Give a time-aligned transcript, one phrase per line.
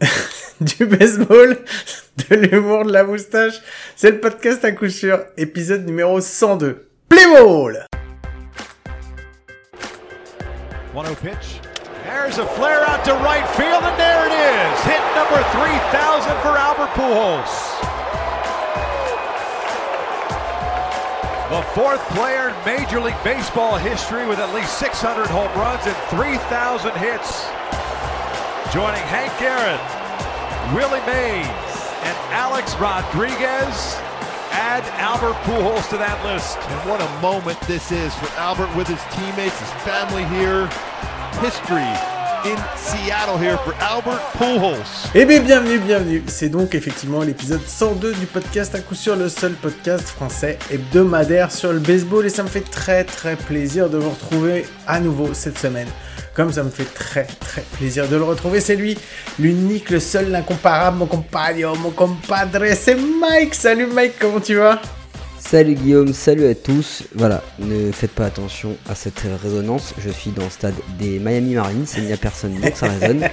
[0.60, 1.58] du baseball,
[2.28, 3.54] de l'humour, de la moustache.
[3.96, 6.88] C'est le podcast à coup sûr, épisode numéro 102.
[7.08, 7.86] Play ball!
[10.92, 11.60] One pitch.
[12.04, 14.80] There's a flare out to right field, and there it is.
[14.84, 17.70] Hit number 3,000 for Albert Pujols.
[21.50, 25.96] The fourth player in Major League Baseball history with at least 600 home runs and
[26.10, 27.46] 3,000 hits.
[28.72, 29.80] Joining Hank Aaron,
[30.76, 31.44] Willie Mays,
[32.06, 33.96] and Alex Rodriguez.
[34.52, 36.56] Add Albert Pujols to that list.
[36.56, 40.70] And what a moment this is for Albert with his teammates, his family here.
[41.42, 45.10] History in Seattle here for Albert Pujols.
[45.14, 46.22] Eh bien, bienvenue, bienvenue.
[46.26, 51.52] C'est donc effectivement l'épisode 102 du podcast, à coup sûr le seul podcast français hebdomadaire
[51.52, 52.26] sur le baseball.
[52.26, 55.88] Et ça me fait très très plaisir de vous retrouver à nouveau cette semaine.
[56.34, 58.96] Comme ça me fait très très plaisir de le retrouver, c'est lui,
[59.38, 63.54] l'unique, le seul, l'incomparable, mon compagnon, mon compadre, c'est Mike.
[63.54, 64.80] Salut Mike, comment tu vas?
[65.40, 67.02] Salut Guillaume, salut à tous.
[67.14, 69.94] Voilà, ne faites pas attention à cette résonance.
[69.98, 73.24] Je suis dans le stade des Miami Marines, il n'y a personne donc ça résonne.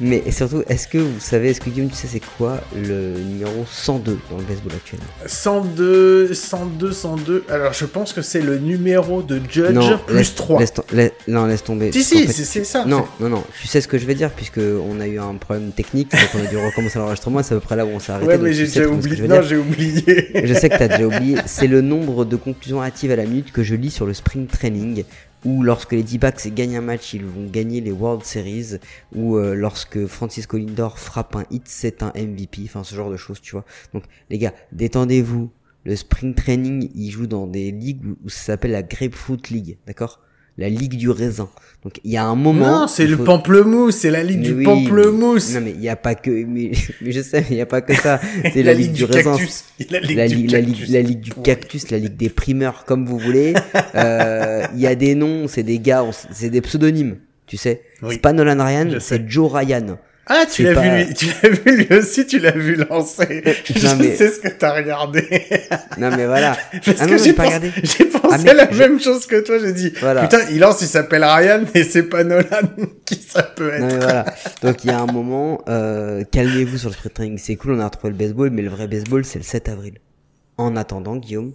[0.00, 3.64] Mais surtout, est-ce que vous savez, est-ce que Guillaume, tu sais c'est quoi le numéro
[3.70, 7.44] 102 dans le baseball actuel 102, 102, 102.
[7.48, 10.60] Alors je pense que c'est le numéro de Judge plus laisse, 3.
[10.60, 11.92] Laisse, laisse, non, laisse tomber.
[11.92, 12.84] Si, si, c'est ça.
[12.84, 15.34] Non, non, non, tu sais ce que je vais dire, puisque on a eu un
[15.34, 18.00] problème technique, donc on a dû recommencer l'enregistrement, c'est à peu près là où on
[18.00, 18.28] s'est arrêté.
[18.28, 19.28] Ouais, mais j'ai déjà oublié.
[19.28, 20.30] Non, j'ai oublié.
[20.44, 21.36] je sais que tu as déjà oublié.
[21.46, 24.46] C'est le nombre de conclusions actives à la minute que je lis sur le spring
[24.46, 25.04] training
[25.44, 28.78] ou lorsque les D-backs gagnent un match, ils vont gagner les World Series,
[29.14, 33.16] ou euh, lorsque Francisco Lindor frappe un hit, c'est un MVP, enfin ce genre de
[33.16, 33.64] choses, tu vois.
[33.94, 35.50] Donc les gars, détendez-vous.
[35.84, 40.20] Le spring training, il joue dans des ligues où, ça s'appelle la Grapefruit League, d'accord?
[40.60, 41.48] La ligue du raisin.
[41.82, 42.80] Donc il y a un moment.
[42.80, 45.54] Non, c'est le pamplemousse, c'est la ligue du pamplemousse.
[45.54, 47.94] Non mais il y a pas que, mais, je sais, il y a pas que
[47.94, 48.20] ça.
[48.52, 49.36] C'est la, ligue, du, raisin,
[49.88, 53.06] la ligue, la, du la, ligue, la ligue du cactus, la ligue des primeurs, comme
[53.06, 53.54] vous voulez.
[53.94, 57.82] Euh, il y a des noms, c'est des gars, c'est des pseudonymes, tu sais.
[58.08, 59.98] C'est pas Nolan Ryan, c'est Joe Ryan.
[60.26, 63.42] Ah, tu l'as vu, lui, tu l'as vu lui aussi, tu l'as vu lancer.
[63.64, 65.26] Je sais ce que t'as regardé.
[65.98, 66.56] non, mais voilà.
[66.84, 69.92] Parce ah que j'ai pensé, j'ai pensé ah, la même chose que toi, j'ai dit,
[70.00, 70.22] voilà.
[70.22, 72.44] putain, il lance, il s'appelle Ryan, et c'est pas Nolan
[73.04, 73.80] qui ça peut être.
[73.80, 74.24] Non, mais voilà.
[74.62, 77.38] Donc, il y a un moment, euh, calmez-vous sur le sprint training.
[77.38, 79.94] C'est cool, on a retrouvé le baseball, mais le vrai baseball, c'est le 7 avril.
[80.58, 81.52] En attendant, Guillaume,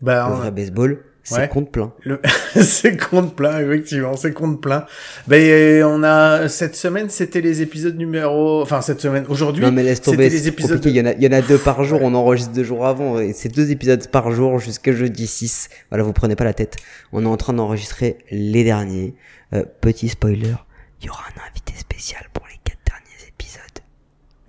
[0.00, 1.92] bah, le vrai baseball, c'est compte plein.
[2.54, 4.86] c'est compte plein, effectivement, c'est compte plein.
[5.28, 9.64] Ben, on a cette semaine, c'était les épisodes numéro, enfin cette semaine, aujourd'hui.
[9.64, 10.80] Non mais laisse tomber, les épisodes.
[10.84, 12.00] Il y en a, il y en a deux par jour.
[12.02, 16.04] On enregistre deux jours avant, et c'est deux épisodes par jour jusqu'à jeudi 6 Voilà,
[16.04, 16.76] vous prenez pas la tête.
[17.12, 19.14] On est en train d'enregistrer les derniers.
[19.54, 20.54] Euh, petit spoiler,
[21.00, 23.60] il y aura un invité spécial pour les quatre derniers épisodes.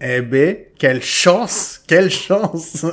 [0.02, 2.86] Eh ben, quelle chance, quelle chance.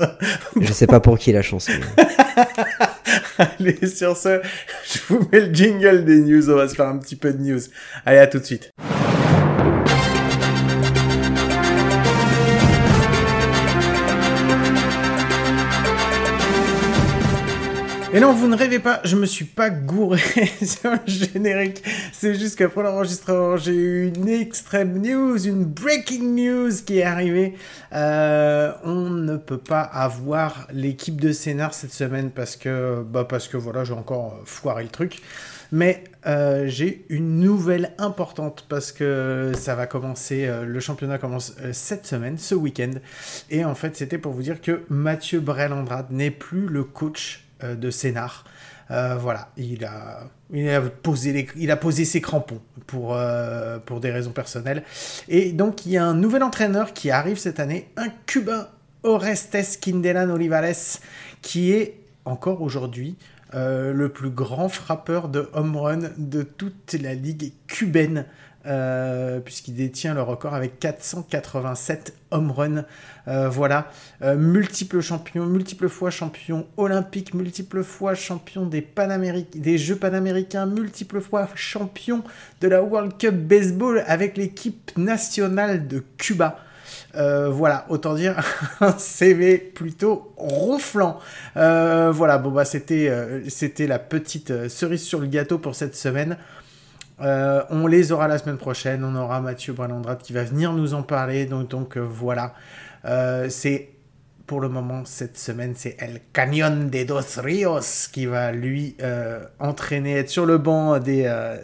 [0.60, 1.68] Je sais pas pour qui la chance.
[1.68, 2.04] Mais...
[3.38, 4.40] Allez, sur ce,
[4.84, 6.50] je vous mets le jingle des news.
[6.50, 7.60] On va se faire un petit peu de news.
[8.04, 8.70] Allez, à tout de suite.
[18.20, 20.18] Non, vous ne rêvez pas, je me suis pas gouré
[20.62, 21.82] sur le générique.
[22.12, 27.54] C'est juste qu'après l'enregistrement, j'ai eu une extrême news, une breaking news qui est arrivée.
[27.94, 33.48] Euh, on ne peut pas avoir l'équipe de scénar cette semaine parce que, bah parce
[33.48, 35.22] que voilà, j'ai encore foiré le truc.
[35.72, 41.54] Mais euh, j'ai une nouvelle importante parce que ça va commencer, euh, le championnat commence
[41.72, 42.90] cette semaine, ce week-end.
[43.48, 47.90] Et en fait, c'était pour vous dire que Mathieu Brel-Andrade n'est plus le coach de
[47.90, 48.44] scénar.
[48.90, 50.28] Euh, voilà, il a,
[51.02, 54.82] posé ses crampons pour, euh, pour des raisons personnelles.
[55.28, 58.68] Et donc, il y a un nouvel entraîneur qui arrive cette année, un Cubain,
[59.04, 60.98] Orestes Quindelan Olivares,
[61.40, 63.16] qui est encore aujourd'hui
[63.52, 68.26] le plus grand frappeur de home run de toute la ligue cubaine.
[69.44, 72.84] puisqu'il détient le record avec 487 home runs
[73.28, 73.90] euh, voilà,
[74.22, 78.86] euh, multiple champion, multiple fois champion olympique, multiple fois champion des,
[79.54, 82.22] des Jeux panaméricains, multiple fois champion
[82.60, 86.58] de la World Cup Baseball avec l'équipe nationale de Cuba.
[87.16, 88.36] Euh, voilà, autant dire
[88.80, 91.18] un CV plutôt ronflant.
[91.54, 93.12] voilà, bon bah c'était
[93.48, 96.36] c'était la petite cerise sur le gâteau pour cette semaine.
[97.18, 99.04] on les aura la semaine prochaine.
[99.04, 101.46] On aura Mathieu Bralandrade qui va venir nous en parler.
[101.46, 102.54] Donc, donc voilà.
[103.04, 103.90] Euh, c'est
[104.46, 109.44] pour le moment cette semaine, c'est El Canyon de Dos Rios qui va lui euh,
[109.58, 111.56] entraîner, être sur le banc des, euh,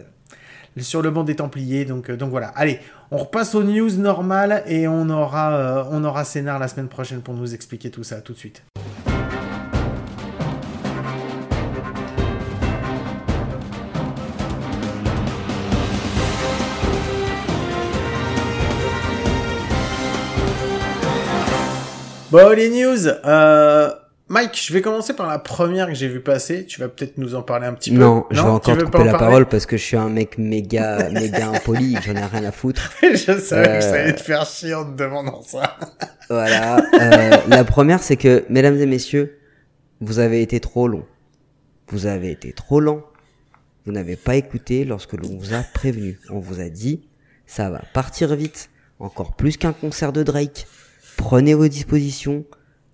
[0.77, 1.85] sur le banc des Templiers.
[1.85, 2.47] Donc, donc voilà.
[2.49, 2.79] Allez,
[3.11, 7.89] on repasse aux news normales et on aura, Scénar la semaine prochaine pour nous expliquer
[7.89, 8.21] tout ça.
[8.21, 8.63] Tout de suite.
[22.29, 23.07] Bon, les news.
[23.07, 23.89] Euh,
[24.29, 26.65] Mike, je vais commencer par la première que j'ai vue passer.
[26.65, 27.97] Tu vas peut-être nous en parler un petit peu.
[27.97, 31.09] Non, je vais encore te couper la parole parce que je suis un mec méga,
[31.11, 31.95] méga impoli.
[32.05, 32.91] J'en ai rien à foutre.
[33.01, 35.77] je savais que ça allait te faire chier en te demandant ça.
[36.29, 36.77] voilà.
[36.77, 39.39] Euh, la première, c'est que, mesdames et messieurs,
[40.01, 41.05] vous avez été trop long.
[41.87, 43.03] Vous avez été trop lent.
[43.85, 46.19] Vous n'avez pas écouté lorsque l'on vous a prévenu.
[46.29, 47.07] On vous a dit,
[47.45, 48.69] ça va partir vite.
[48.99, 50.67] Encore plus qu'un concert de Drake.
[51.15, 52.43] Prenez vos dispositions,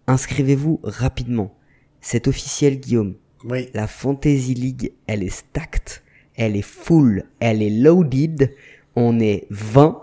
[0.07, 1.55] inscrivez-vous rapidement.
[2.01, 3.15] C'est officiel, Guillaume.
[3.45, 3.69] Oui.
[3.73, 6.01] La Fantasy League, elle est stacked,
[6.35, 8.53] elle est full, elle est loaded.
[8.95, 9.99] On est 20.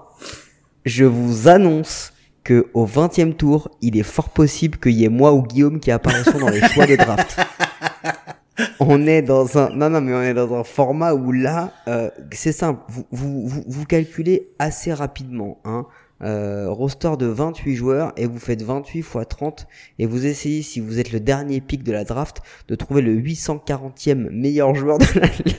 [0.84, 2.12] Je vous annonce
[2.44, 5.90] que au 20e tour, il est fort possible qu'il y ait moi ou Guillaume qui
[5.90, 7.38] apparaissons dans les choix de draft.
[8.80, 12.10] on est dans un non non mais on est dans un format où là euh,
[12.32, 15.86] c'est simple vous, vous, vous, vous calculez assez rapidement hein
[16.22, 19.66] euh, roster de 28 joueurs et vous faites 28 x 30
[19.98, 23.14] et vous essayez si vous êtes le dernier pic de la draft de trouver le
[23.14, 25.06] 840e meilleur joueur de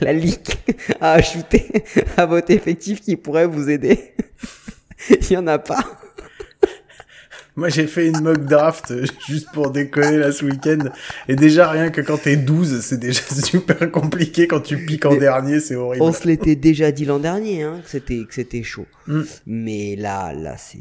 [0.04, 0.38] la, ligue
[1.00, 1.66] à ajouter
[2.16, 4.14] à votre effectif qui pourrait vous aider.
[5.10, 5.84] Il y en a pas.
[7.54, 10.78] Moi, j'ai fait une mock draft euh, juste pour déconner là ce week-end.
[11.28, 14.46] Et déjà, rien que quand t'es 12, c'est déjà super compliqué.
[14.46, 16.02] Quand tu piques en dernier, c'est horrible.
[16.02, 18.86] On se l'était déjà dit l'an dernier, hein, que c'était, que c'était chaud.
[19.06, 19.22] Mm.
[19.46, 20.78] Mais là, là, c'est,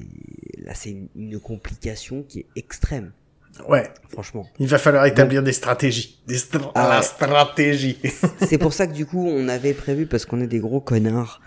[0.64, 3.12] là, c'est une complication qui est extrême.
[3.68, 3.90] Ouais.
[4.10, 4.48] Franchement.
[4.60, 6.22] Il va falloir établir des stratégies.
[6.28, 6.38] Des
[6.76, 7.98] ah la stratégie.
[8.48, 11.42] c'est pour ça que du coup, on avait prévu, parce qu'on est des gros connards,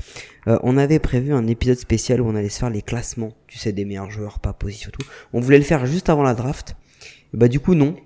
[0.46, 3.58] euh, on avait prévu un épisode spécial où on allait se faire les classements, tu
[3.58, 5.06] sais, des meilleurs joueurs, pas position tout.
[5.32, 6.74] On voulait le faire juste avant la draft.
[7.32, 7.96] bah du coup non.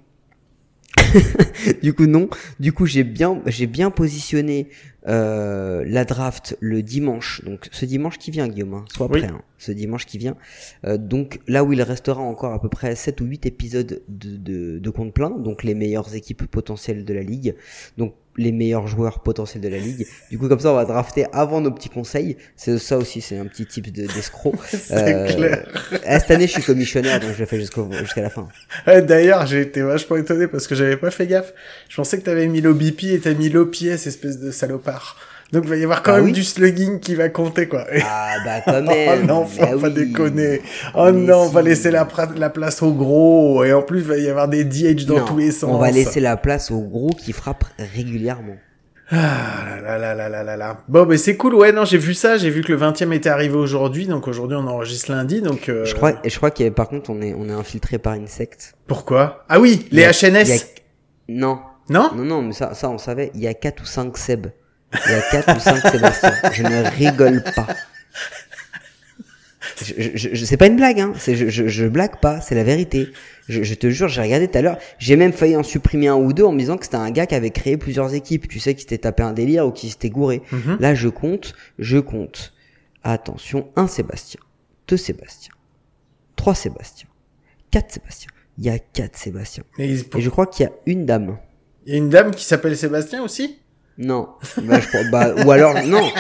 [1.83, 2.29] du coup non.
[2.61, 4.69] Du coup j'ai bien j'ai bien positionné
[5.07, 7.43] euh, la draft le dimanche.
[7.45, 9.25] Donc ce dimanche qui vient Guillaume, hein, sois prêt.
[9.25, 10.37] Hein, ce dimanche qui vient.
[10.85, 14.37] Euh, donc là où il restera encore à peu près 7 ou 8 épisodes de,
[14.37, 17.55] de, de compte plein, donc les meilleures équipes potentielles de la ligue.
[17.97, 20.07] Donc les meilleurs joueurs potentiels de la ligue.
[20.31, 22.37] Du coup, comme ça, on va drafter avant nos petits conseils.
[22.57, 24.55] C'est ça aussi, c'est un petit type d'escroc.
[24.93, 25.67] euh, clair.
[25.93, 28.49] Eh, cette année, je suis commissionnaire, donc je le fais jusqu'à la fin.
[28.87, 31.53] D'ailleurs, j'ai été vachement étonné parce que j'avais pas fait gaffe.
[31.89, 35.17] Je pensais que t'avais mis l'OBP et t'as mis l'OPS, espèce de salopard.
[35.53, 37.87] Donc il va y avoir quand ah même du slugging qui va compter quoi.
[38.05, 39.21] Ah bah quand même.
[39.23, 40.61] oh non, faut bah pas déconner.
[40.95, 42.07] Oh non, on va laisser la,
[42.37, 45.39] la, place au gros et en plus il va y avoir des DH dans tous
[45.39, 45.71] les sens.
[45.73, 47.65] On va laisser la place au gros qui frappe
[47.95, 48.57] régulièrement.
[49.11, 50.79] Ah là là là là là là.
[50.87, 51.55] Bon, mais c'est cool.
[51.55, 52.37] Ouais, non, j'ai vu ça.
[52.37, 54.07] J'ai vu que le 20e était arrivé aujourd'hui.
[54.07, 55.41] Donc aujourd'hui, on enregistre lundi.
[55.41, 55.71] Donc.
[55.71, 55.87] Euh...
[55.87, 56.13] Je crois.
[56.23, 58.75] Je crois qu'il par contre, on est on est infiltré par une secte.
[58.87, 59.47] Pourquoi?
[59.49, 60.67] Ah oui, les HNS.
[61.29, 61.61] Non.
[61.89, 62.11] Non?
[62.15, 63.31] Non non, mais ça ça on savait.
[63.35, 64.49] Il y a 4 ou 5 Seb.
[65.07, 66.33] Il y a 4 ou 5 Sébastien.
[66.53, 67.67] Je ne rigole pas.
[69.85, 71.13] Je, je, je c'est pas une blague, hein.
[71.17, 73.09] C'est, je, je, je blague pas, c'est la vérité.
[73.49, 74.79] Je, je te jure, j'ai regardé tout à l'heure.
[74.99, 77.27] J'ai même failli en supprimer un ou deux en me disant que c'était un gars
[77.27, 78.49] qui avait créé plusieurs équipes.
[78.49, 80.43] Tu sais, qui s'était tapé un délire ou qui s'était gouré.
[80.53, 80.79] Mhm.
[80.81, 82.55] Là, je compte, je compte.
[83.05, 84.41] Attention, un Sébastien,
[84.89, 85.53] deux Sébastien,
[86.35, 87.09] trois Sébastien,
[87.71, 88.31] quatre Sébastien.
[88.59, 89.63] Il y a quatre Sébastien.
[89.79, 91.39] Et, Et je crois qu'il y a une dame.
[91.87, 93.61] Il y a une dame qui s'appelle Sébastien aussi?
[93.99, 94.29] Non.
[94.63, 96.11] Bah, je, bah, ou alors, non.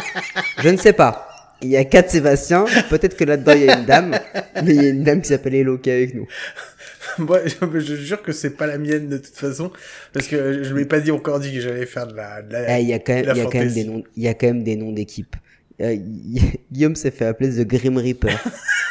[0.63, 1.29] Je ne sais pas.
[1.63, 2.67] Il y a quatre Sébastien.
[2.91, 4.19] Peut-être que là-dedans, il y a une dame.
[4.65, 6.27] Mais il y a une dame qui s'appelle Elo qui est avec nous.
[7.19, 9.73] Moi, je, je jure que c'est pas la mienne de toute façon.
[10.13, 12.79] Parce que je m'ai pas dit encore dit que j'allais faire de la, de la,
[12.79, 14.29] eh, il y a quand même, il y a quand même des noms, il y
[14.29, 15.37] a quand même des noms d'équipes.
[15.81, 15.97] Euh,
[16.73, 18.37] Guillaume s'est fait appeler The Grim Reaper.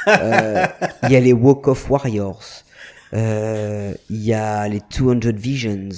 [0.08, 0.66] euh,
[1.04, 2.64] il y a les Walk of Warriors.
[3.14, 5.90] Euh, il y a les 200 Visions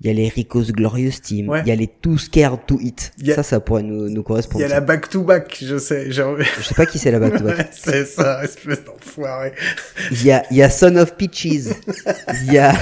[0.00, 3.12] il y a les Rico's Glorious Team, il y a les Too Scared to Eat.
[3.34, 4.64] Ça, ça pourrait nous, nous correspondre.
[4.64, 6.10] Il y a la Back to Back, je sais.
[6.10, 6.22] Je
[6.62, 7.68] sais pas qui c'est la Back to Back.
[7.72, 9.52] c'est ça, espèce d'enfoiré.
[10.10, 11.74] Il y a, il y a Son of Peaches.
[12.44, 12.72] Il y a,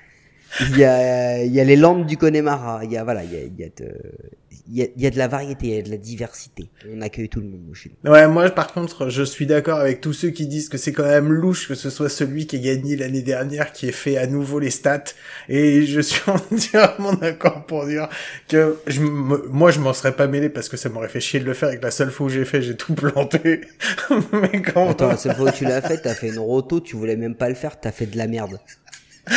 [0.70, 2.80] il y a, il y a les Landes du Connemara.
[2.82, 3.94] Il y a, voilà, il y a, il y a de,
[4.68, 6.70] y, a, y a de la variété, il y a de la diversité.
[6.90, 8.10] On accueille tout le monde chez nous.
[8.10, 11.04] Ouais, moi par contre, je suis d'accord avec tous ceux qui disent que c'est quand
[11.04, 14.26] même louche que ce soit celui qui a gagné l'année dernière qui ait fait à
[14.26, 15.04] nouveau les stats.
[15.48, 18.08] Et je suis entièrement d'accord pour dire
[18.48, 21.44] que je, moi je m'en serais pas mêlé parce que ça m'aurait fait chier de
[21.44, 23.62] le faire et que la seule fois où j'ai fait, j'ai tout planté.
[24.32, 26.96] Mais quand Attends, la seule fois où tu l'as fait, t'as fait une roto, tu
[26.96, 28.58] voulais même pas le faire, t'as fait de la merde.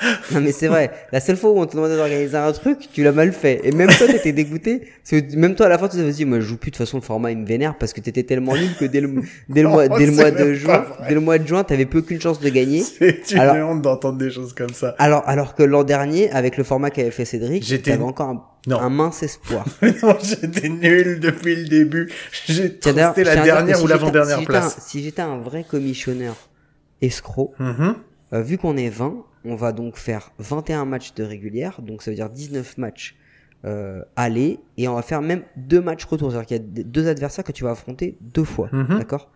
[0.32, 3.02] non mais c'est vrai, la seule fois où on te demandait d'organiser un truc, tu
[3.02, 3.60] l'as mal fait.
[3.64, 4.88] Et même toi, t'étais dégoûté.
[5.08, 6.76] Parce que même toi, à la fin, tu t'es dit, moi, je joue plus de
[6.76, 9.22] toute façon, le format, il me vénère parce que t'étais tellement nul que dès le,
[9.48, 11.86] dès le mois, dès le mois de même juin, dès le mois de juin, t'avais
[11.86, 12.82] plus aucune chance de gagner.
[12.98, 14.94] C'est une Alors- honte d'entendre des choses comme ça.
[14.98, 18.42] Alors, alors que l'an dernier, avec le format qu'avait fait Cédric, J'étais- t'avais encore un,
[18.66, 18.80] Non.
[18.80, 19.64] un mince espoir.
[19.82, 22.10] non, j'étais nul depuis le début.
[22.46, 24.76] Je la dernière si ou j'étais- l'avant-dernière si j'étais un- place.
[24.86, 26.36] Si j'étais un vrai commissionneur
[27.00, 27.94] escroc, Mhm.
[28.32, 32.10] Euh, vu qu'on est 20, on va donc faire 21 matchs de régulière, donc ça
[32.10, 33.16] veut dire 19 matchs
[33.64, 36.30] euh, aller, et on va faire même deux matchs retour.
[36.30, 38.98] C'est-à-dire qu'il y a deux adversaires que tu vas affronter deux fois, Mhm.
[38.98, 39.30] d'accord?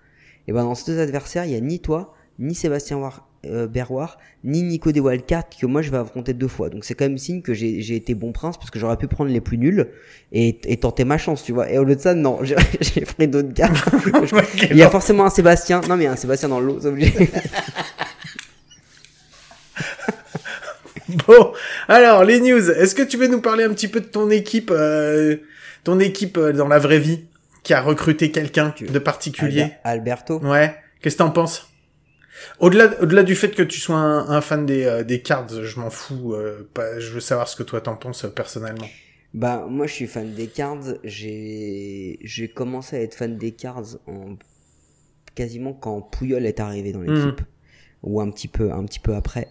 [0.49, 3.67] Et ben dans ces deux adversaires, il y a ni toi, ni Sébastien War, euh,
[3.67, 6.69] Berroir, ni Nico des Wildcats que moi je vais affronter deux fois.
[6.69, 9.31] Donc c'est quand même signe que j'ai été bon prince parce que j'aurais pu prendre
[9.31, 9.89] les plus nuls
[10.33, 11.71] et, et tenter ma chance, tu vois.
[11.71, 12.39] Et au lieu de ça, non,
[12.81, 13.71] j'ai pris d'autres gars.
[14.71, 15.81] Il y a forcément un Sébastien.
[15.89, 17.13] Non mais un Sébastien dans l'eau, c'est obligé.
[21.27, 21.53] Bon,
[21.89, 22.71] alors les news.
[22.71, 25.37] Est-ce que tu veux nous parler un petit peu de ton équipe, euh,
[25.85, 27.25] ton équipe euh, dans la vraie vie,
[27.63, 29.63] qui a recruté quelqu'un de particulier?
[29.63, 30.39] Alber- Alberto.
[30.41, 30.75] Ouais.
[31.01, 31.69] Qu'est-ce que t'en penses?
[32.61, 35.79] Au-delà, au-delà du fait que tu sois un, un fan des, euh, des cards, je
[35.81, 36.35] m'en fous.
[36.35, 38.89] euh, pas, je veux savoir ce que toi t'en penses personnellement.
[39.35, 40.95] Bah moi je suis fan des cards.
[41.05, 44.37] J'ai j'ai commencé à être fan des cards en
[45.35, 47.41] quasiment quand Pouyol est arrivé dans l'équipe
[48.03, 49.49] ou un petit peu un petit peu après.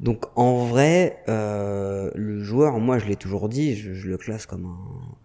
[0.00, 4.64] Donc en vrai euh, le joueur moi je l'ai toujours dit je, le classe comme
[4.66, 5.16] un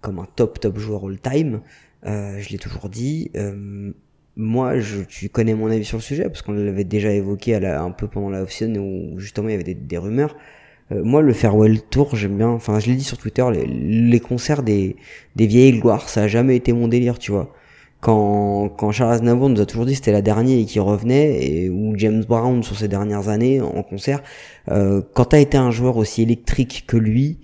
[0.00, 1.62] comme un top top joueur all time.
[2.06, 3.30] Euh, je l'ai toujours dit.
[3.36, 3.92] Euh,
[4.36, 7.82] moi, je, tu connais mon avis sur le sujet parce qu'on l'avait déjà évoqué à
[7.82, 10.36] un peu pendant la off-season où justement il y avait des, des rumeurs.
[10.92, 12.48] Euh, moi, le farewell tour, j'aime bien.
[12.48, 14.96] Enfin, je l'ai dit sur Twitter, les, les concerts des,
[15.36, 17.54] des vieilles gloires, ça a jamais été mon délire, tu vois.
[18.04, 21.42] Quand, quand Charles Aznavour nous a toujours dit que c'était la dernière et qu'il revenait,
[21.42, 24.20] et, ou James Brown sur ces dernières années en concert,
[24.70, 27.38] euh, quand t'as été un joueur aussi électrique que lui,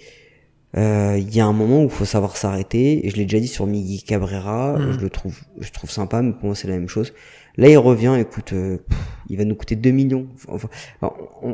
[0.76, 3.06] euh, il y a un moment où il faut savoir s'arrêter.
[3.06, 4.92] Et je l'ai déjà dit sur Miggy Cabrera, Mhm.
[4.92, 7.14] je le trouve, je trouve sympa, mais pour moi c'est la même chose.
[7.56, 10.26] Là, il revient, écoute, euh, pff, il va nous coûter 2 millions.
[10.48, 10.68] Enfin,
[11.02, 11.10] on,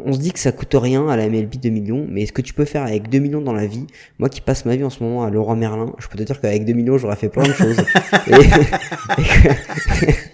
[0.07, 2.43] on se dit que ça coûte rien à la MLB 2 millions, mais est-ce que
[2.43, 3.87] tu peux faire avec 2 millions dans la vie?
[4.19, 6.41] Moi qui passe ma vie en ce moment à Leroy Merlin, je peux te dire
[6.41, 7.77] qu'avec 2 millions, j'aurais fait plein de choses.
[8.29, 10.13] Et- et que-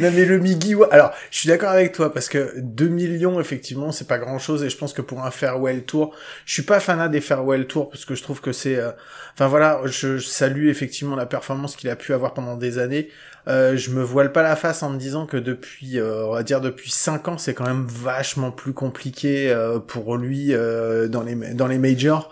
[0.00, 3.90] Non mais le Miggy, alors je suis d'accord avec toi parce que 2 millions effectivement
[3.90, 6.14] c'est pas grand chose et je pense que pour un farewell tour,
[6.46, 8.90] je suis pas fanat des farewell tours parce que je trouve que c'est, euh,
[9.34, 13.08] enfin voilà, je, je salue effectivement la performance qu'il a pu avoir pendant des années.
[13.48, 16.42] Euh, je me voile pas la face en me disant que depuis, euh, on va
[16.42, 21.22] dire depuis 5 ans, c'est quand même vachement plus compliqué euh, pour lui euh, dans
[21.22, 22.30] les dans les majors.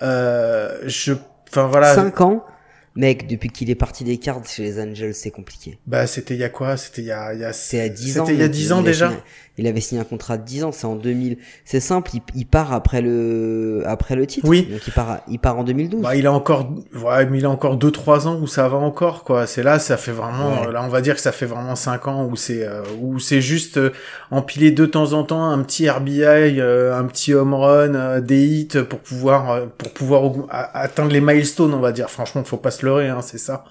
[0.00, 1.14] Je,
[1.48, 1.94] enfin voilà.
[1.94, 2.44] 5 ans?
[3.00, 5.78] Mec, depuis qu'il est parti des cartes chez les Angels, c'est compliqué.
[5.86, 6.76] Bah c'était il y a quoi?
[6.76, 8.26] C'était il y a, il y a C'est à 10 ans.
[8.26, 8.52] C'était il y a mec.
[8.52, 9.08] 10 ans a déjà?
[9.08, 9.22] signé-
[9.58, 11.36] il avait signé un contrat de 10 ans, c'est en 2000.
[11.66, 14.48] C'est simple, il, il part après le après le titre.
[14.48, 14.66] Oui.
[14.70, 16.00] Donc il part il part en 2012.
[16.02, 18.78] Bah, il a encore, ouais, mais il a encore deux trois ans où ça va
[18.78, 19.46] encore quoi.
[19.46, 20.72] C'est là, ça fait vraiment, Ouais.
[20.72, 23.42] là on va dire que ça fait vraiment cinq ans où c'est, euh, où c'est
[23.42, 23.90] juste euh,
[24.30, 28.68] empiler de temps en temps un petit RBI, euh, un petit home run, des hits
[28.88, 32.08] pour pouvoir, pour pouvoir a- atteindre les milestones, on va dire.
[32.08, 33.64] Franchement, faut pas se hein, c'est ça.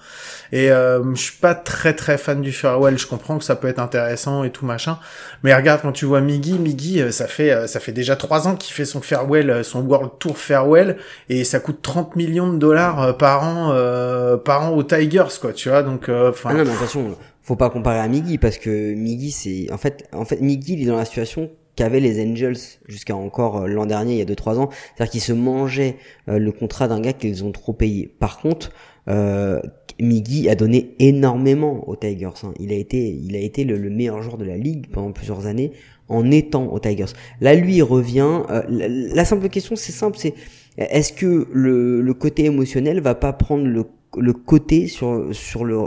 [0.52, 2.98] Et euh, je suis pas très très fan du farewell.
[2.98, 4.98] Je comprends que ça peut être intéressant et tout machin,
[5.42, 8.48] mais regarde quand tu vois Miggy, Miggy, euh, ça fait euh, ça fait déjà trois
[8.48, 10.96] ans qu'il fait son farewell, euh, son World Tour farewell,
[11.28, 15.52] et ça coûte 30 millions de dollars par an euh, par an aux Tigers quoi,
[15.52, 15.82] tu vois.
[15.82, 19.72] Donc enfin Ah non, mais attention, faut pas comparer à Miggy parce que Miggy, c'est.
[19.72, 22.58] En fait, en fait, Miggy, il est dans la situation qu'avaient les Angels
[22.88, 24.70] jusqu'à encore l'an dernier, il y a 2-3 ans.
[24.70, 25.96] C'est-à-dire qu'ils se mangeaient
[26.26, 28.12] le contrat d'un gars qu'ils ont trop payé.
[28.18, 28.70] Par contre,
[29.10, 29.60] euh,
[30.00, 32.28] Miggy a donné énormément aux Tigers.
[32.44, 32.54] hein.
[32.58, 35.46] Il a été, il a été le, le meilleur joueur de la ligue pendant plusieurs
[35.46, 35.72] années
[36.08, 37.12] en étant aux Tigers.
[37.40, 38.42] Là, lui, il revient.
[38.50, 40.34] euh, la, simple question, c'est simple, c'est
[40.78, 43.84] est-ce que le, côté émotionnel va pas prendre le,
[44.16, 45.78] le côté sur sur le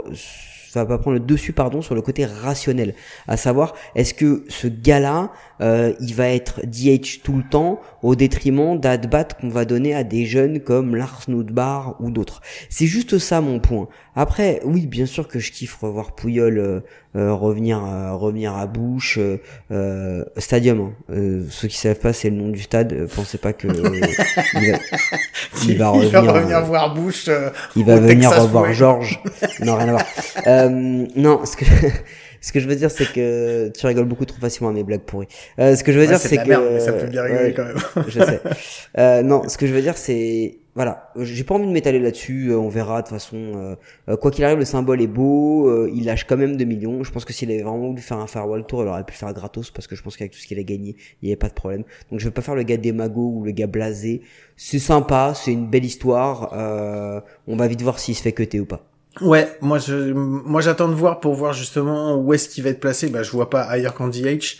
[0.74, 2.96] ça va pas prendre le dessus pardon sur le côté rationnel.
[3.28, 8.16] À savoir est-ce que ce gars-là euh, il va être DH tout le temps au
[8.16, 12.40] détriment d'ad-bat qu'on va donner à des jeunes comme Lars Nootbaar ou d'autres?
[12.70, 16.80] C'est juste ça mon point après oui bien sûr que je kiffe revoir Pouyol euh,
[17.16, 19.38] euh, revenir à, revenir à Bush euh,
[19.70, 20.92] euh, Stadium hein.
[21.10, 24.00] Euh, ceux qui savent pas c'est le nom du stade Euh, pensez pas que euh,
[24.54, 24.78] il va,
[25.66, 26.94] il va revenir, euh, voir
[27.28, 28.72] euh, il va venir Texas revoir.
[28.72, 29.20] Georges.
[29.60, 30.04] Non, rien à voir.
[30.46, 31.64] Euh, non, ce que,
[32.44, 35.02] Ce que je veux dire, c'est que tu rigoles beaucoup trop facilement à mes blagues
[35.04, 35.28] pourries.
[35.58, 37.22] Euh, ce que je veux Ouais, dire, c'est que merde, mais ça me fait bien
[37.22, 37.78] rigoler ouais, quand même.
[38.06, 38.42] je sais.
[38.98, 42.50] Euh, non, ce que je veux dire, c'est voilà, j'ai pas envie de m'étaler là-dessus.
[42.50, 43.36] euh, On verra de toute façon.
[43.56, 43.76] euh,
[44.08, 45.68] euh, quoi qu'il arrive, le symbole est beau.
[45.68, 47.04] euh, il lâche quand même 2 millions.
[47.04, 49.18] Je pense que s'il avait vraiment voulu faire un farewell tour, il aurait pu le
[49.18, 51.36] faire gratos parce que je pense qu'avec tout ce qu'il a gagné, il y avait
[51.38, 51.84] pas de problème.
[52.10, 54.22] Donc je vais pas faire le gars démago ou le gars blasé.
[54.56, 56.50] C'est sympa, c'est une belle histoire.
[56.54, 58.84] euh, on va vite voir s'il se fait cuter ou pas.
[59.20, 62.80] Ouais, moi je, moi j'attends de voir pour voir justement où est-ce qu'il va être
[62.80, 63.08] placé.
[63.08, 64.56] Bah je vois pas ailleurs qu'en DH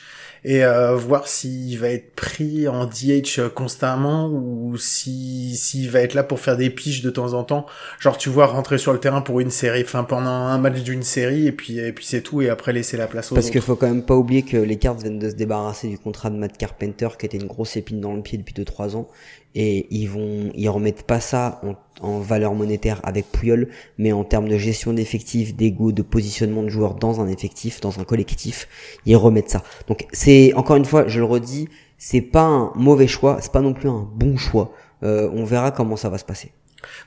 [0.46, 6.12] et euh, voir s'il va être pris en DH constamment ou si s'il va être
[6.14, 7.66] là pour faire des piges de temps en temps.
[7.98, 11.02] Genre tu vois rentrer sur le terrain pour une série, enfin pendant un match d'une
[11.02, 13.52] série et puis et puis c'est tout et après laisser la place aux Parce autres.
[13.52, 16.30] qu'il faut quand même pas oublier que les Cards viennent de se débarrasser du contrat
[16.30, 19.08] de Matt Carpenter qui était une grosse épine dans le pied depuis 2-3 ans
[19.54, 21.60] et ils vont ils remettent pas ça
[22.00, 23.68] en, valeur monétaire avec Puyol
[23.98, 27.98] mais en termes de gestion d'effectifs, d'ego, de positionnement de joueurs dans un effectif, dans
[28.00, 28.68] un collectif,
[29.06, 29.62] ils remettent ça.
[29.88, 31.68] Donc c'est encore une fois, je le redis,
[31.98, 34.72] c'est pas un mauvais choix, c'est pas non plus un bon choix.
[35.02, 36.52] Euh, on verra comment ça va se passer.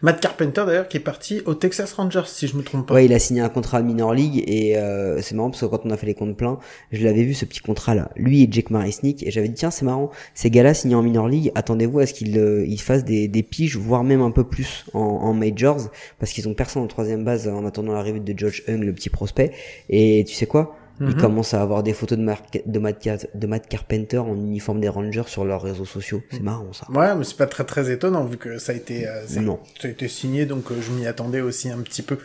[0.01, 2.93] Matt Carpenter d'ailleurs qui est parti au Texas Rangers si je me trompe pas.
[2.96, 5.81] Ouais, il a signé un contrat minor league et euh, c'est marrant parce que quand
[5.86, 6.60] on a fait les comptes pleins,
[6.91, 9.72] je l'avais vu ce petit contrat là, lui et Jake Marisnik et j'avais dit tiens
[9.72, 13.27] c'est marrant, ces gars-là signés en minor league, attendez-vous à ce qu'ils euh, fassent des,
[13.27, 16.88] des piges voire même un peu plus en, en majors parce qu'ils ont personne en
[16.88, 19.51] troisième base en attendant l'arrivée de George Hung le petit prospect.
[19.89, 20.75] Et tu sais quoi?
[21.00, 21.16] Ils Mhm.
[21.22, 25.24] commencent à avoir des photos de, Matt, Car- de Matt Carpenter en uniforme des Rangers
[25.27, 26.22] sur leurs réseaux sociaux.
[26.32, 26.86] C'est marrant ça.
[26.92, 29.44] Ouais, mais c'est pas très très étonant vu que ça a été euh, ça, a-
[29.44, 29.60] Non.
[29.82, 32.18] ça a été signé, donc euh, je m'y attendais aussi un petit peu.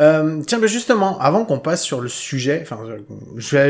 [0.00, 2.98] Euh, tiens, bah justement, avant qu'on passe sur le sujet, enfin, euh,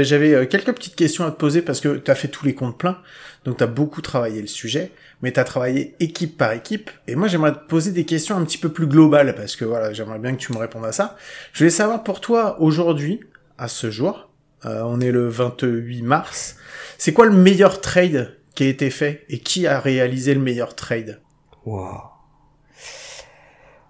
[0.02, 2.78] j'avais quelques petites questions à te poser parce que tu as fait tous les comptes
[2.78, 2.98] pleins,
[3.44, 4.90] donc tu as beaucoup travaillé le sujet,
[5.22, 6.90] mais tu as travaillé équipe par équipe.
[7.06, 9.92] Et moi, j'aimerais te poser des questions un petit peu plus globales parce que voilà,
[9.92, 11.16] j'aimerais bien que tu me répondes à ça.
[11.52, 13.20] Je voulais savoir pour toi aujourd'hui,
[13.58, 14.28] à ce jour,
[14.66, 16.56] euh, on est le 28 mars,
[16.98, 20.74] c'est quoi le meilleur trade qui a été fait et qui a réalisé le meilleur
[20.74, 21.20] trade?
[21.64, 21.88] Wow.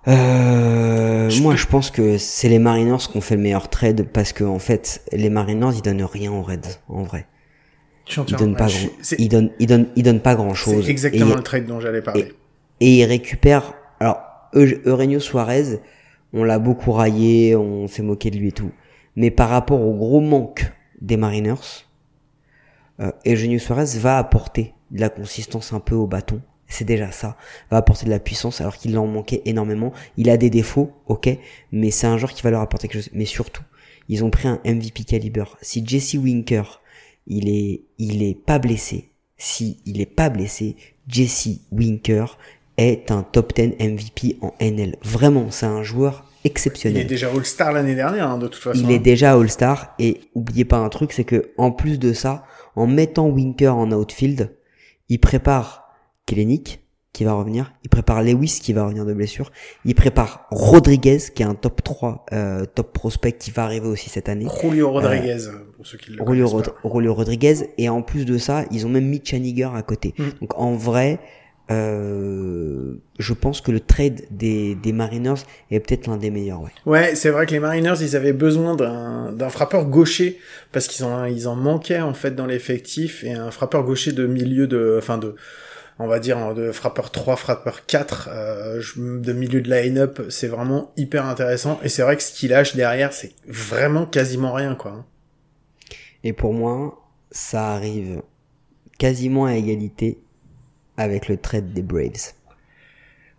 [0.08, 3.68] Euh, Je moi, peux- je pense que c'est les Mariners qui ont fait le meilleur
[3.68, 7.26] trade parce que en fait, les Mariners ils donnent rien aux Reds en vrai.
[8.28, 10.84] Ils donnent pas grand, ils donnent, ils donnent, ils donnent pas grand chose.
[10.84, 12.32] c'est exactement le trade dont j'allais parler.
[12.80, 13.74] et ils récupèrent.
[13.98, 14.20] Alors,
[14.54, 15.80] Eu- Eugenio Suarez,
[16.32, 18.70] on l'a beaucoup raillé, on s'est moqué de lui et tout.
[19.16, 20.70] Mais par rapport au gros manque
[21.00, 21.84] des Mariners,
[23.00, 26.40] euh, Eugenio Suarez va apporter de la consistance un peu au bâton.
[26.68, 27.36] C'est déjà ça.
[27.70, 29.92] Va apporter de la puissance alors qu'il en manquait énormément.
[30.16, 31.28] Il a des défauts, ok,
[31.72, 33.10] mais c'est un joueur qui va leur apporter quelque chose.
[33.12, 33.62] Mais surtout,
[34.08, 35.44] ils ont pris un MVP caliber.
[35.62, 36.80] Si Jesse Winker,
[37.26, 39.10] il est, pas blessé.
[39.36, 40.76] Si il est pas blessé,
[41.08, 42.38] Jesse Winker
[42.76, 44.96] est un top 10 MVP en NL.
[45.02, 47.02] Vraiment, c'est un joueur Il exceptionnel.
[47.02, 48.80] est déjà All-Star l'année dernière, hein, de toute façon.
[48.82, 52.44] Il est déjà All-Star et oubliez pas un truc, c'est que en plus de ça,
[52.76, 54.56] en mettant Winker en outfield,
[55.08, 55.88] il prépare
[56.26, 56.80] Kelenic
[57.12, 59.50] qui va revenir, il prépare Lewis qui va revenir de blessure,
[59.86, 64.10] il prépare Rodriguez qui est un top 3 euh, top prospect qui va arriver aussi
[64.10, 64.46] cette année.
[64.60, 65.38] Julio Rodriguez,
[65.76, 69.06] pour ceux qui le Julio, Julio Rodriguez et en plus de ça, ils ont même
[69.06, 70.12] mis Chaniger à côté.
[70.18, 70.24] Mm.
[70.42, 71.18] Donc en vrai,
[71.70, 76.60] euh, je pense que le trade des, des Mariners est peut-être l'un des meilleurs.
[76.62, 76.70] Ouais.
[76.84, 80.38] Ouais, c'est vrai que les Mariners, ils avaient besoin d'un d'un frappeur gaucher
[80.72, 84.26] parce qu'ils en ils en manquaient en fait dans l'effectif et un frappeur gaucher de
[84.26, 85.34] milieu de enfin de
[85.98, 90.92] on va dire de frappeur 3, frappeur 4 euh, de milieu de line-up, c'est vraiment
[90.96, 94.90] hyper intéressant et c'est vrai que ce qu'il lâche derrière, c'est vraiment quasiment rien quoi.
[94.92, 95.04] hein.
[96.22, 97.00] Et pour moi,
[97.30, 98.22] ça arrive
[98.98, 100.18] quasiment à égalité
[100.96, 102.32] avec le trade des Braves.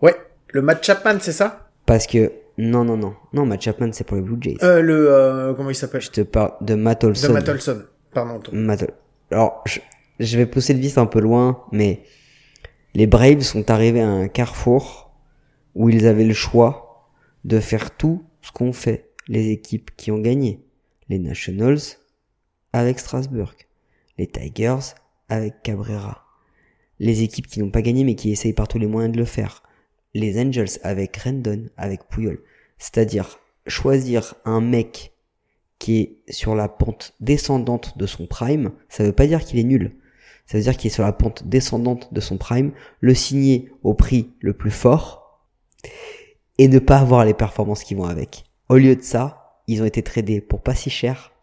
[0.02, 0.16] Ouais,
[0.50, 1.70] le Matt Chapman, c'est ça?
[1.86, 4.58] Parce que non, non, non, non, Matt Chapman c'est pour les Blue Jays.
[4.64, 6.02] euh, le euh, comment il s'appelle?
[6.02, 7.34] Je te parle de Matt De Olson.
[7.34, 7.84] Matt Olson.
[8.14, 8.42] Pardon.
[8.52, 8.90] Matt
[9.32, 9.80] Alors, je,
[10.20, 12.04] je vais pousser le vice un peu loin, mais
[12.94, 15.12] les Braves sont arrivés à un carrefour
[15.76, 17.10] où ils avaient le choix
[17.46, 20.64] de faire tout ce qu'ont fait les équipes qui ont gagné.
[21.10, 21.78] Les Nationals
[22.74, 23.54] avec Strasbourg,
[24.18, 24.94] les Tigers
[25.30, 26.26] avec Cabrera,
[27.00, 29.26] les équipes qui n'ont pas gagné mais qui essayent par tous les moyens de le
[29.26, 29.64] faire,
[30.14, 32.42] les Angels avec Rendon, avec Puyol.
[32.78, 35.14] C'est-à-dire choisir un mec
[35.80, 39.64] qui est sur la pente descendante de son prime, ça veut pas dire qu'il est
[39.64, 39.96] nul.
[40.46, 43.94] Ça veut dire qu'il est sur la pente descendante de son prime, le signer au
[43.94, 45.44] prix le plus fort
[46.58, 48.46] et ne pas avoir les performances qui vont avec.
[48.70, 51.34] Au lieu de ça, ils ont été tradés pour pas si cher.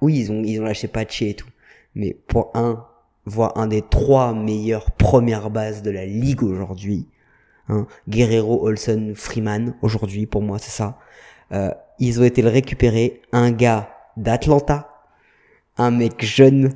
[0.00, 1.48] Oui, ils ont, ils ont lâché Paché et tout.
[1.94, 2.86] Mais pour un,
[3.26, 7.08] voire un des trois meilleures premières bases de la ligue aujourd'hui,
[7.68, 10.98] hein, Guerrero, Olsen, Freeman, aujourd'hui, pour moi, c'est ça.
[11.52, 14.88] Euh, ils ont été le récupérer un gars d'Atlanta.
[15.76, 16.72] Un mec jeune.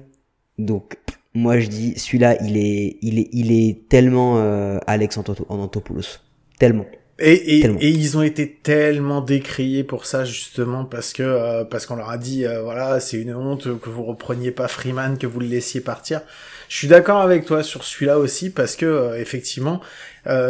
[0.59, 0.99] Donc,
[1.35, 6.21] moi je dis, celui-là, il est, il est, il est tellement euh, Alex Antopoulos.
[6.59, 6.87] Tellement.
[7.20, 11.85] Et, et, et, ils ont été tellement décriés pour ça justement parce que euh, parce
[11.85, 15.26] qu'on leur a dit euh, voilà c'est une honte que vous repreniez pas Freeman que
[15.26, 16.22] vous le laissiez partir.
[16.70, 19.80] Je suis d'accord avec toi sur celui-là aussi parce que euh, effectivement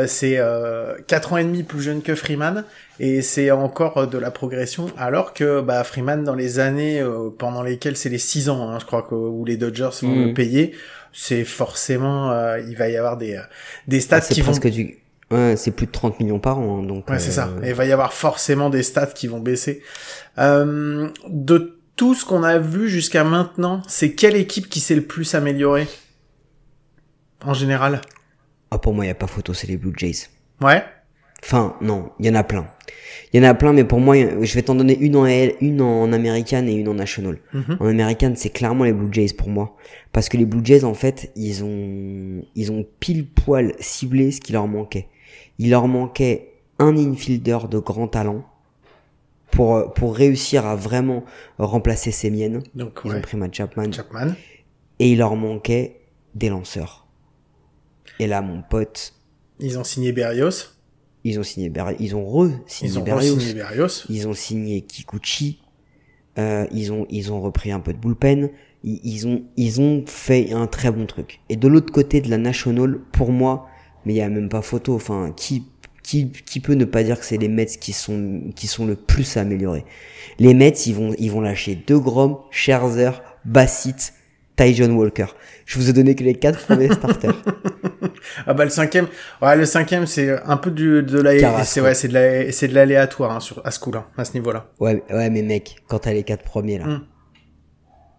[0.07, 0.41] c'est
[1.07, 2.65] quatre ans et demi plus jeune que Freeman
[2.99, 7.01] et c'est encore de la progression alors que bah Freeman dans les années
[7.39, 10.27] pendant lesquelles c'est les six ans hein, je crois que où les Dodgers vont le
[10.33, 10.35] mmh.
[10.35, 10.73] payer
[11.13, 13.41] c'est forcément il va y avoir des
[13.87, 15.00] des stats ah, qui vont du
[15.31, 17.09] Ouais, c'est plus de 30 millions par an, hein, donc.
[17.09, 17.51] Ouais, c'est ça.
[17.63, 19.83] Et il va y avoir forcément des stats qui vont baisser.
[20.39, 25.03] Euh, de tout ce qu'on a vu jusqu'à maintenant, c'est quelle équipe qui s'est le
[25.03, 25.87] plus améliorée
[27.45, 28.01] En général?
[28.71, 30.29] Ah, pour moi, il y a pas photo, c'est les Blue Jays.
[30.61, 30.83] Ouais?
[31.43, 32.67] Enfin, non, il y en a plein.
[33.33, 35.81] Il y en a plein, mais pour moi, je vais t'en donner une en une
[35.81, 37.39] en American et une en National.
[37.53, 37.77] Mhm.
[37.79, 39.77] En American, c'est clairement les Blue Jays pour moi.
[40.13, 44.41] Parce que les Blue Jays, en fait, ils ont, ils ont pile poil ciblé ce
[44.41, 45.07] qui leur manquait.
[45.61, 48.47] Il leur manquait un infielder de grand talent
[49.51, 51.23] pour, pour réussir à vraiment
[51.59, 52.63] remplacer ses miennes.
[52.75, 53.93] Donc, ils ont pris Matt Chapman.
[53.93, 54.29] Chapman.
[55.01, 56.01] Et il leur manquait
[56.35, 57.07] des lanceurs.
[58.19, 59.13] Et là, mon pote.
[59.59, 60.79] Ils ont signé Berrios.
[61.25, 61.99] Ils ont signé Berrios.
[62.01, 63.37] Ils ont re-signé ils ont Berrios.
[63.55, 64.07] Berrios.
[64.09, 65.61] Ils ont signé Kikuchi.
[66.39, 68.49] Euh, ils ont ils ont repris un peu de bullpen.
[68.83, 71.41] Ils, ils, ont ils ont fait un très bon truc.
[71.51, 73.69] Et de l'autre côté de la National, pour moi,
[74.05, 74.95] mais il y a même pas photo.
[74.95, 75.65] Enfin, qui,
[76.03, 78.97] qui, qui peut ne pas dire que c'est les Mets qui sont, qui sont le
[78.97, 79.85] plus améliorés?
[80.39, 84.15] Les Mets, ils vont, ils vont lâcher De Grom, Scherzer, Bassett,
[84.57, 85.27] Ty John Walker.
[85.65, 87.35] Je vous ai donné que les quatre premiers starters.
[88.47, 89.07] ah bah le cinquième,
[89.41, 92.69] ouais le cinquième c'est un peu du, de la, c'est ouais c'est de la, c'est
[92.69, 94.67] de l'aléatoire hein, sur à ce coup-là, à ce niveau-là.
[94.79, 97.05] Ouais ouais mais mec, quand t'as les quatre premiers là, hmm.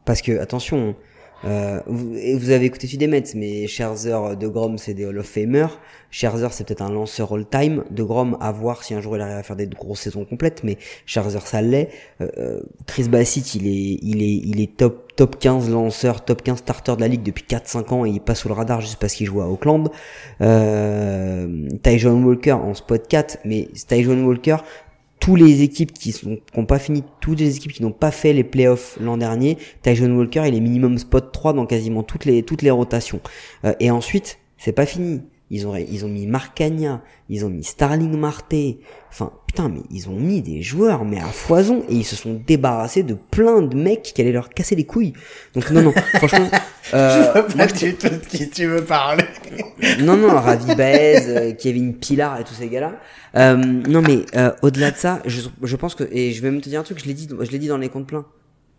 [0.05, 0.95] parce que attention,
[1.45, 5.25] euh, vous, vous, avez écouté des Mets, mais Scherzer, De Grom, c'est des Hall of
[5.25, 5.67] Famer.
[6.11, 7.83] Scherzer, c'est peut-être un lanceur all-time.
[7.89, 10.63] De Grom, à voir si un jour il arrive à faire des grosses saisons complètes,
[10.63, 11.89] mais Scherzer, ça l'est.
[12.21, 16.43] Euh, euh Chris Bassett, il est, il est, il est top, top 15 lanceur, top
[16.43, 18.97] 15 starter de la ligue depuis 4-5 ans et il passe sous le radar juste
[18.99, 19.89] parce qu'il joue à Oakland.
[20.41, 24.57] Euh, Tyjon Walker en spot 4, mais Tyjon Walker,
[25.21, 28.33] tous les équipes qui sont qui pas fini, toutes les équipes qui n'ont pas fait
[28.33, 32.43] les playoffs l'an dernier, Tyson Walker il est minimum spot 3 dans quasiment toutes les
[32.43, 33.21] toutes les rotations.
[33.63, 35.21] Euh, et ensuite, c'est pas fini.
[35.51, 38.55] Ils ont ils ont mis Marcagna, ils ont mis Starling Marte.
[39.09, 42.41] Enfin, putain, mais ils ont mis des joueurs mais à foison et ils se sont
[42.47, 45.13] débarrassés de plein de mecs qui allaient leur casser les couilles.
[45.53, 46.49] Donc non non, franchement
[46.93, 49.25] euh, je pas de qui tu veux parler.
[49.99, 52.93] non non, Ravi Baez, euh, Kevin Pilar et tous ces gars-là.
[53.35, 56.61] Euh, non mais euh, au-delà de ça, je, je pense que et je vais même
[56.61, 58.25] te dire un truc, je l'ai dit je l'ai dit dans les comptes pleins.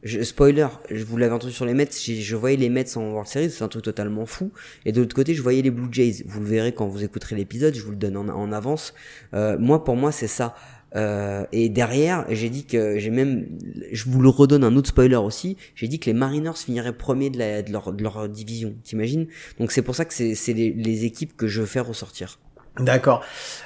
[0.02, 3.28] Je, spoiler, je vous l'avais entendu sur les Mets, je, voyais les Mets en World
[3.28, 4.50] Series, c'est un truc totalement fou.
[4.84, 6.24] Et de l'autre côté, je voyais les Blue Jays.
[6.26, 8.94] Vous le verrez quand vous écouterez l'épisode, je vous le donne en, en avance.
[9.32, 10.56] Euh, moi, pour moi, c'est ça.
[10.94, 13.46] Euh, et derrière, j'ai dit que j'ai même,
[13.92, 15.56] je vous le redonne un autre spoiler aussi.
[15.74, 18.74] J'ai dit que les Mariners finiraient premier de, leur, division.
[18.84, 19.26] T'imagines?
[19.58, 22.38] Donc c'est pour ça que c'est les, équipes que je faire ressortir.
[22.78, 23.24] D'accord.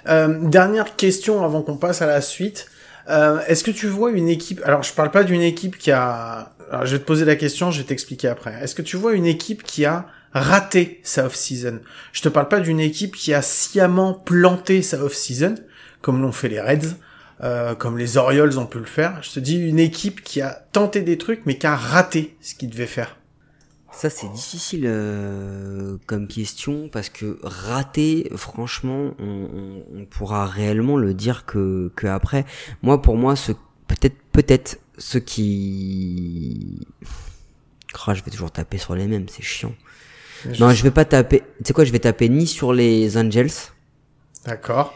[0.09, 2.69] Euh, dernière question avant qu'on passe à la suite.
[3.09, 6.53] Euh, Est-ce que tu vois une équipe Alors, je parle pas d'une équipe qui a.
[6.71, 8.55] Alors, je vais te poser la question, je vais t'expliquer après.
[8.63, 11.79] Est-ce que tu vois une équipe qui a raté sa off-season?
[12.13, 15.55] Je te parle pas d'une équipe qui a sciemment planté sa off-season,
[16.03, 16.97] comme l'ont fait les Reds,
[17.43, 19.23] euh, comme les Orioles ont pu le faire.
[19.23, 22.55] Je te dis une équipe qui a tenté des trucs, mais qui a raté ce
[22.55, 23.17] qu'il devait faire.
[23.93, 31.15] Ça c'est difficile euh, comme question parce que rater, franchement, on, on, pourra réellement le
[31.15, 32.45] dire que, que après.
[32.83, 33.53] Moi, pour moi, ce
[33.87, 36.87] peut-être peut-être ce qui,
[38.07, 39.75] oh, je vais toujours taper sur les mêmes, c'est chiant.
[40.59, 41.41] non, je vais pas taper.
[41.59, 43.51] Tu sais quoi, je vais taper ni sur les Angels.
[44.45, 44.95] D'accord.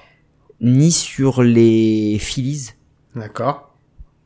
[0.61, 2.71] Ni sur les Phillies.
[3.15, 3.71] D'accord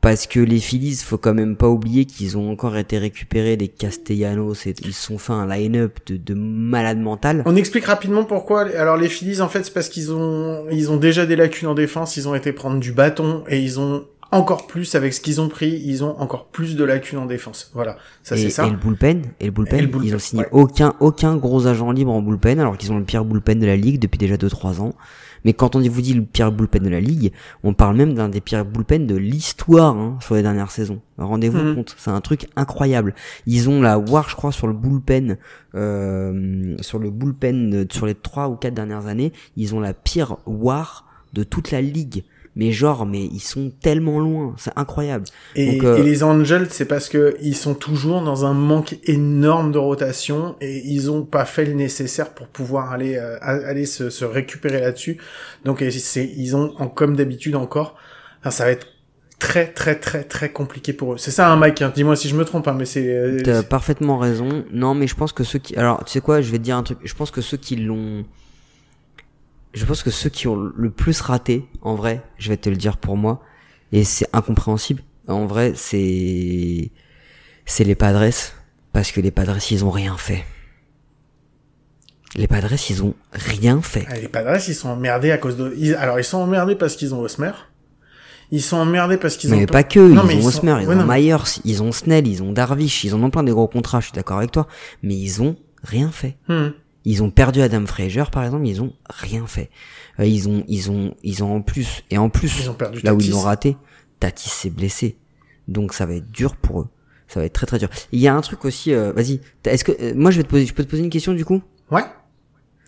[0.05, 3.69] parce que les Phillies, faut quand même pas oublier qu'ils ont encore été récupérés des
[3.69, 7.41] Castellanos et ils sont fait un line-up de, de malade mental.
[7.47, 8.67] On explique rapidement pourquoi.
[8.77, 11.73] Alors les Phillies, en fait, c'est parce qu'ils ont ils ont déjà des lacunes en
[11.73, 15.41] défense, ils ont été prendre du bâton et ils ont encore plus avec ce qu'ils
[15.41, 17.71] ont pris, ils ont encore plus de lacunes en défense.
[17.73, 18.67] Voilà, ça c'est ça.
[18.67, 22.21] Et le bullpen, et le bullpen, ils ont signé aucun aucun gros agent libre en
[22.21, 24.93] bullpen alors qu'ils ont le pire bullpen de la ligue depuis déjà 2 3 ans.
[25.45, 27.31] Mais quand on vous dit le pire bullpen de la ligue,
[27.63, 31.01] on parle même d'un des pires bullpen de l'histoire hein, sur les dernières saisons.
[31.17, 31.75] Rendez-vous mhm.
[31.75, 33.13] compte, c'est un truc incroyable.
[33.45, 35.37] Ils ont la war, je crois, sur le bullpen,
[35.75, 40.37] euh, sur le bullpen sur les trois ou quatre dernières années, ils ont la pire
[40.47, 42.23] war de toute la ligue.
[42.55, 45.25] Mais genre, mais ils sont tellement loin, c'est incroyable.
[45.55, 48.97] Et, Donc, euh, et les Angels, c'est parce que ils sont toujours dans un manque
[49.03, 53.85] énorme de rotation et ils ont pas fait le nécessaire pour pouvoir aller euh, aller
[53.85, 55.17] se, se récupérer là-dessus.
[55.65, 57.95] Donc ils ont comme d'habitude encore,
[58.39, 58.87] enfin, ça va être
[59.37, 61.17] très très très très compliqué pour eux.
[61.17, 61.81] C'est ça, un Mike.
[61.81, 61.91] hein.
[61.93, 64.63] Dis-moi si je me trompe, hein, mais c'est euh, T'as parfaitement raison.
[64.71, 65.75] Non, mais je pense que ceux qui.
[65.75, 66.99] Alors, tu sais quoi, je vais te dire un truc.
[67.03, 68.23] Je pense que ceux qui l'ont.
[69.75, 72.75] Je pense que ceux qui ont le plus raté, en vrai, je vais te le
[72.77, 73.41] dire pour moi,
[73.91, 75.03] et c'est incompréhensible.
[75.27, 76.91] En vrai, c'est.
[77.65, 78.31] C'est les Padres,
[78.93, 80.43] parce que les Padres, ils ont rien fait.
[82.35, 84.05] Les Padres, ils ont rien fait.
[84.09, 85.73] Ah, les Padres, ils sont emmerdés à cause de.
[85.77, 87.51] ils- Alors, ils sont emmerdés parce qu'ils ont Osmer.
[88.51, 89.57] Ils sont emmerdés parce qu'ils ont.
[89.57, 91.37] Mais pas que, Non, ils mais ont sont- Hosmer, ils ouais, ont non, mais- Myers,
[91.63, 94.13] ils ont Snell, ils ont Darvish, ils en ont plein des gros contrats, je suis
[94.13, 94.67] d'accord avec toi.
[95.01, 96.37] Mais ils ont rien fait.
[96.47, 96.69] Hmm.
[97.05, 99.69] Ils ont perdu Adam Frazier, par exemple, ils ont rien fait.
[100.19, 102.99] Euh, ils ont, ils ont, ils ont en plus, et en plus, Ils ont perdu
[103.03, 103.77] là où ils ont raté,
[104.19, 105.17] Tatis s'est blessé.
[105.67, 106.87] Donc ça va être dur pour eux.
[107.27, 107.89] Ça va être très très dur.
[108.11, 110.49] Il y a un truc aussi, euh, vas-y, est-ce que, euh, moi je vais te
[110.49, 111.61] poser, je peux te poser une question du coup?
[111.91, 112.03] Ouais.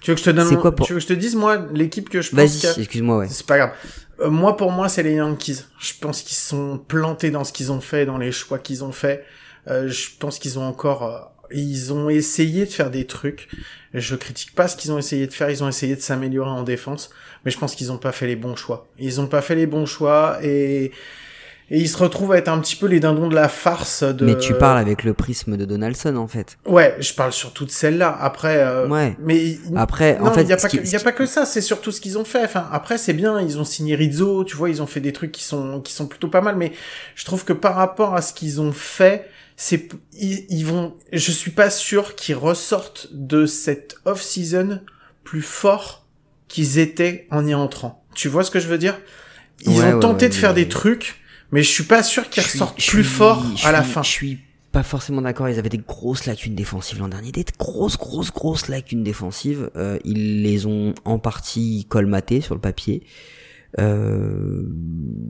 [0.01, 1.35] Tu veux que je te donne mon- quoi pour- Tu veux que je te dise
[1.35, 3.27] moi l'équipe que je pense Vas-y, excuse-moi, ouais.
[3.29, 3.71] C'est pas grave.
[4.19, 5.63] Euh, moi, pour moi, c'est les Yankees.
[5.79, 8.91] Je pense qu'ils sont plantés dans ce qu'ils ont fait, dans les choix qu'ils ont
[8.91, 9.23] fait.
[9.67, 11.19] Euh, je pense qu'ils ont encore, euh,
[11.51, 13.47] ils ont essayé de faire des trucs.
[13.93, 15.49] Je critique pas ce qu'ils ont essayé de faire.
[15.49, 17.09] Ils ont essayé de s'améliorer en défense,
[17.45, 18.87] mais je pense qu'ils ont pas fait les bons choix.
[18.99, 20.91] Ils ont pas fait les bons choix et
[21.69, 24.25] et ils se retrouvent à être un petit peu les dindons de la farce de.
[24.25, 26.57] Mais tu parles avec le prisme de Donaldson, en fait.
[26.65, 28.17] Ouais, je parle surtout de celle-là.
[28.21, 29.17] Après, euh, Ouais.
[29.19, 31.11] mais Après, non, en fait, il y a pas qui- que, ce y a pas
[31.11, 32.41] que ça, c'est surtout ce qu'ils ont fait.
[32.45, 35.33] Enfin, après c'est bien, ils ont signé Rizzo, tu vois, ils ont fait des trucs
[35.33, 36.71] qui sont qui sont plutôt pas mal mais
[37.15, 41.31] je trouve que par rapport à ce qu'ils ont fait, c'est ils, ils vont je
[41.31, 44.79] suis pas sûr qu'ils ressortent de cette off-season
[45.25, 46.05] plus forts
[46.47, 48.05] qu'ils étaient en y entrant.
[48.13, 48.97] Tu vois ce que je veux dire?
[49.61, 51.19] Ils Ouais, ont ouais, tenté ouais, de faire des trucs,
[51.51, 54.03] mais je suis pas sûr qu'ils ressortent plus je à la fin.
[54.03, 54.39] Je suis
[54.71, 55.49] pas forcément d'accord.
[55.49, 59.71] Ils avaient des grosses lacunes défensives l'an dernier, des grosses, grosses, grosses lacunes défensives.
[59.75, 63.03] Euh, ils les ont en partie colmatées sur le papier.
[63.79, 64.63] Euh,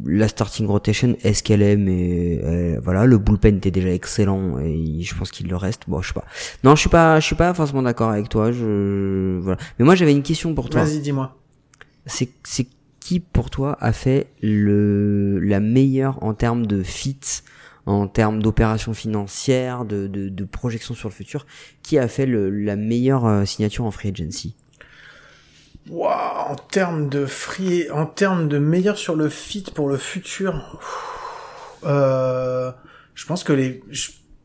[0.05, 5.01] la starting rotation, est-ce qu'elle est Mais euh, voilà, le bullpen était déjà excellent et
[5.01, 5.83] je pense qu'il le reste.
[5.87, 6.25] Bon, je sais pas.
[6.63, 8.51] Non, je suis pas, je suis pas forcément d'accord avec toi.
[8.51, 9.57] Je voilà.
[9.79, 10.83] Mais moi, j'avais une question pour toi.
[10.83, 11.35] Vas-y, dis-moi.
[12.05, 12.67] C'est c'est
[12.99, 17.19] qui pour toi a fait le la meilleure en termes de fit,
[17.85, 21.45] en termes d'opération financière, de, de, de projection sur le futur,
[21.83, 24.55] qui a fait le, la meilleure euh, signature en free agency?
[25.89, 30.79] Waouh, en termes de free, en termes de meilleur sur le fit pour le futur,
[31.83, 32.71] euh,
[33.15, 33.81] je pense que les,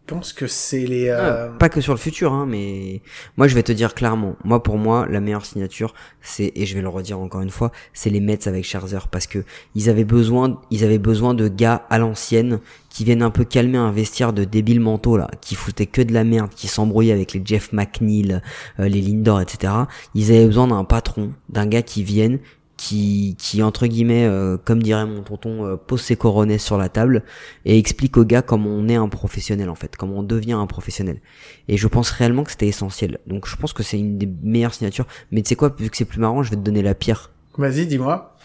[0.07, 3.03] pense que c'est les, euh, Pas que sur le futur, hein, mais
[3.37, 6.75] moi je vais te dire clairement, moi pour moi la meilleure signature, c'est et je
[6.75, 10.05] vais le redire encore une fois, c'est les Mets avec Scherzer parce que ils avaient
[10.05, 12.61] besoin, ils avaient besoin de gars à l'ancienne
[12.91, 16.13] qui viennent un peu calmer un vestiaire de débiles mentaux là, qui foutaient que de
[16.13, 18.41] la merde, qui s'embrouillaient avec les Jeff McNeil,
[18.81, 19.73] euh, les Lindor, etc.
[20.15, 22.39] Ils avaient besoin d'un patron, d'un gars qui vienne
[22.83, 26.89] qui, qui entre guillemets, euh, comme dirait mon tonton, euh, pose ses coronets sur la
[26.89, 27.23] table
[27.65, 30.67] et explique aux gars comment on est un professionnel en fait, comment on devient un
[30.67, 31.21] professionnel.
[31.69, 33.21] Et je pense réellement que c'était essentiel.
[33.29, 35.07] Donc je pense que c'est une des meilleures signatures.
[35.31, 37.31] Mais tu sais quoi, vu que c'est plus marrant, je vais te donner la pire.
[37.57, 38.37] vas-y, dis-moi.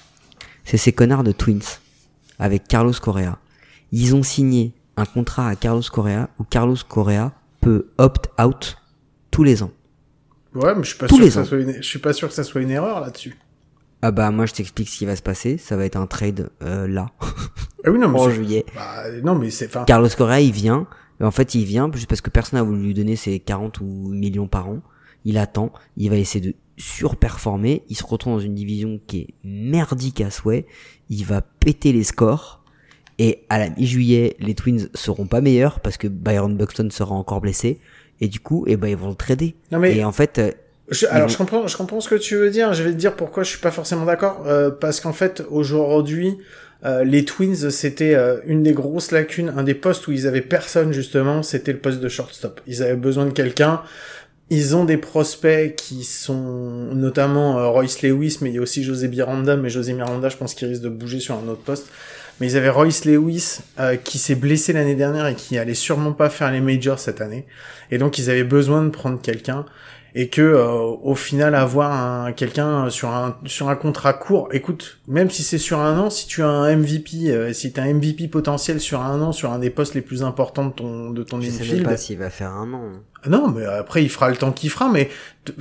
[0.66, 1.80] C'est ces connards de Twins
[2.38, 3.40] avec Carlos Correa.
[3.92, 8.78] Ils ont signé un contrat à Carlos Correa où Carlos Correa peut opt-out
[9.32, 9.72] tous les ans.
[10.54, 11.46] Ouais, mais je suis pas Tous sûr les que ça ans.
[11.46, 13.36] soit une, je suis pas sûr que ça soit une erreur là-dessus.
[14.02, 16.50] Ah bah moi je t'explique ce qui va se passer, ça va être un trade
[16.62, 17.08] euh, là,
[17.86, 18.66] Ah oui, non, mais en juillet.
[18.76, 20.88] bah, non, mais c'est, enfin, Carlos Correa, il vient.
[21.20, 23.86] En fait, il vient juste parce que personne n'a voulu lui donner ses 40 ou
[24.10, 24.82] millions par an.
[25.26, 25.72] Il attend.
[25.96, 27.84] Il va essayer de surperformer.
[27.90, 30.66] Il se retrouve dans une division qui est merdique à souhait.
[31.10, 32.64] Il va péter les scores.
[33.20, 37.42] Et à la mi-juillet, les Twins seront pas meilleurs parce que Byron Buxton sera encore
[37.42, 37.80] blessé.
[38.22, 39.56] Et du coup, eh ben, ils vont le trader.
[39.72, 40.52] Non, mais- Et en fait, euh,
[40.90, 42.74] Je- alors vont- je comprends, je comprends ce que tu veux dire.
[42.74, 44.44] Je vais te dire pourquoi je suis pas forcément d'accord.
[44.48, 46.38] Euh, parce qu'en fait, aujourd'hui,
[46.86, 50.42] euh, les Twins, c'était euh, une des grosses lacunes, un des postes où ils avaient
[50.42, 52.62] personne justement, c'était le poste de shortstop.
[52.68, 53.82] Ils avaient besoin de quelqu'un.
[54.50, 58.82] Ils ont des prospects qui sont notamment euh, Royce Lewis, mais il y a aussi
[58.84, 59.58] José Miranda.
[59.58, 61.88] Mais José Miranda, je pense qu'il risque de bouger sur un autre poste.
[62.40, 66.14] Mais ils avaient Royce Lewis euh, qui s'est blessé l'année dernière et qui allait sûrement
[66.14, 67.46] pas faire les majors cette année.
[67.92, 69.66] Et donc ils avaient besoin de prendre quelqu'un
[70.16, 75.00] et que euh, au final avoir un quelqu'un sur un sur un contrat court écoute
[75.08, 77.84] même si c'est sur un an si tu as un MVP euh, si tu as
[77.84, 81.10] un MVP potentiel sur un an sur un des postes les plus importants de ton
[81.12, 82.84] de ton je sais même pas s'il va faire un an.
[83.30, 85.10] Non, mais après il fera le temps qu'il fera, mais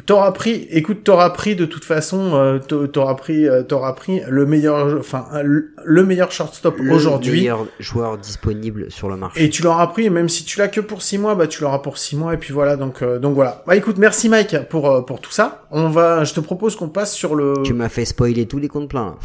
[0.05, 4.21] t'auras pris, écoute, t'auras pris de toute façon, euh, t'a- t'auras pris, euh, t'auras pris
[4.29, 7.33] le meilleur, enfin le le meilleur shortstop Le aujourd'hui.
[7.33, 9.45] meilleur joueur disponible sur le marché.
[9.45, 11.63] Et tu l'auras pris, et même si tu l'as que pour six mois, bah tu
[11.63, 13.63] l'auras pour six mois, et puis voilà, donc euh, donc voilà.
[13.67, 15.67] Bah écoute, merci Mike pour euh, pour tout ça.
[15.71, 17.55] On va, je te propose qu'on passe sur le.
[17.65, 19.17] Tu m'as fait spoiler tous les comptes pleins.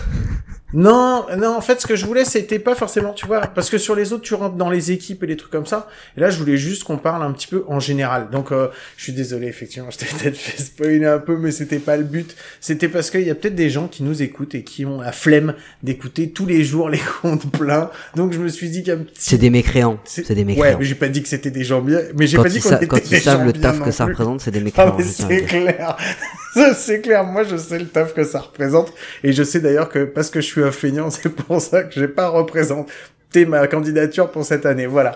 [0.74, 3.78] Non, non, en fait, ce que je voulais, c'était pas forcément, tu vois, parce que
[3.78, 5.90] sur les autres, tu rentres dans les équipes et les trucs comme ça.
[6.18, 8.30] Et là, je voulais juste qu'on parle un petit peu en général.
[8.32, 11.80] Donc, euh, je suis désolé, effectivement, je t'ai peut-être fait spoiler un peu, mais c'était
[11.80, 12.36] pas le but.
[12.62, 15.12] C'était parce qu'il y a peut-être des gens qui nous écoutent et qui ont la
[15.12, 15.54] flemme
[15.84, 17.90] d'écouter tous les jours les comptes pleins.
[18.16, 19.14] Donc, je me suis dit qu'un petit...
[19.18, 20.00] C'est des mécréants.
[20.06, 20.78] C'est des Ouais, mécréants.
[20.80, 22.76] mais j'ai pas dit que c'était des gens bien, mais j'ai quand pas dit qu'on
[22.76, 24.64] était quand des ils savent gens le bien taf que ça représente, c'est des Ah
[24.64, 24.98] mécréants.
[24.98, 25.98] à c'est clair,
[26.76, 27.24] c'est clair.
[27.24, 30.42] Moi je sais le taf que ça représente et je sais d'ailleurs que parce que
[30.42, 34.66] je suis un feignant, c'est pour ça que j'ai pas représenté ma candidature pour cette
[34.66, 34.86] année.
[34.86, 35.16] Voilà.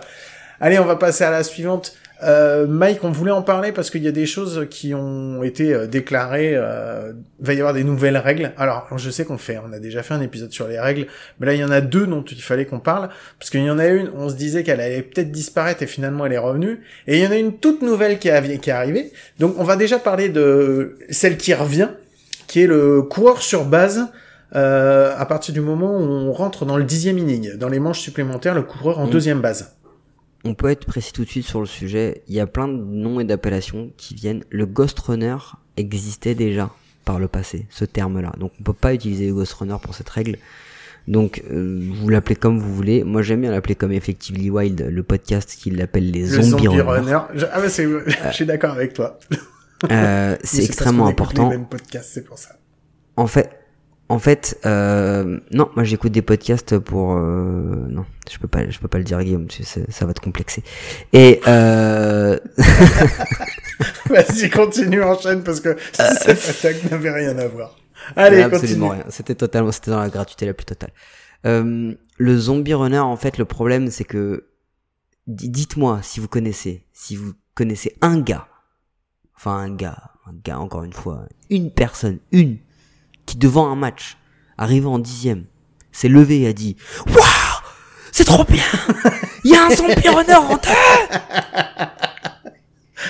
[0.59, 1.95] Allez, on va passer à la suivante.
[2.23, 5.73] Euh, Mike, on voulait en parler parce qu'il y a des choses qui ont été
[5.73, 6.53] euh, déclarées.
[6.55, 8.53] Euh, il va y avoir des nouvelles règles.
[8.57, 11.07] Alors, je sais qu'on fait, on a déjà fait un épisode sur les règles,
[11.39, 13.69] mais là il y en a deux dont il fallait qu'on parle parce qu'il y
[13.69, 16.79] en a une, on se disait qu'elle allait peut-être disparaître et finalement elle est revenue,
[17.07, 19.11] et il y en a une toute nouvelle qui est, qui est arrivée.
[19.39, 21.89] Donc, on va déjà parler de celle qui revient,
[22.47, 24.07] qui est le coureur sur base.
[24.55, 27.99] Euh, à partir du moment où on rentre dans le dixième inning, dans les manches
[27.99, 29.09] supplémentaires, le coureur en Mm.
[29.09, 29.75] deuxième base.
[30.45, 32.21] On peut être précis tout de suite sur le sujet.
[32.27, 34.43] Il y a plein de noms et d'appellations qui viennent.
[34.49, 35.37] Le Ghost Runner
[35.75, 36.69] existait déjà
[37.03, 38.31] par le passé, ce terme-là.
[38.39, 40.37] Donc on peut pas utiliser le Ghost Runner pour cette règle.
[41.07, 43.03] Donc euh, vous l'appelez comme vous voulez.
[43.03, 46.67] Moi j'aime bien l'appeler comme Effectively Wild, le podcast qui l'appelle les Le Zombie, zombie
[46.67, 46.81] Runners.
[47.15, 47.19] runner.
[47.35, 47.87] Je- Ah ouais, c'est,
[48.29, 49.19] je suis d'accord avec toi.
[49.91, 51.51] Euh, c'est extrêmement important.
[51.69, 52.55] Podcasts, c'est pour ça.
[53.17, 53.49] En fait,
[54.07, 58.77] en fait, euh, non, moi j'écoute des podcasts pour, euh, non, je peux pas, je
[58.77, 60.63] peux pas le dire Guillaume, tu sais, ça va te complexer.
[61.11, 62.37] Et euh,
[64.09, 67.75] Vas-y, continue, enchaîne, parce que cette attaque n'avait rien à voir.
[68.15, 69.03] Allez, absolument continue.
[69.03, 69.11] rien.
[69.11, 70.91] C'était totalement, c'était dans la gratuité la plus totale.
[71.47, 74.45] Euh, le zombie runner, en fait, le problème c'est que,
[75.25, 78.47] dites-moi si vous connaissez, si vous connaissez un gars,
[79.35, 82.59] enfin un gars, un gars encore une fois, une personne, une,
[83.25, 84.17] qui devant un match,
[84.57, 85.45] arrivé en dixième,
[85.91, 86.75] s'est levé et a dit,
[87.07, 87.61] waouh,
[88.11, 88.63] c'est trop bien,
[89.43, 90.69] il y a un zombie runner en deux.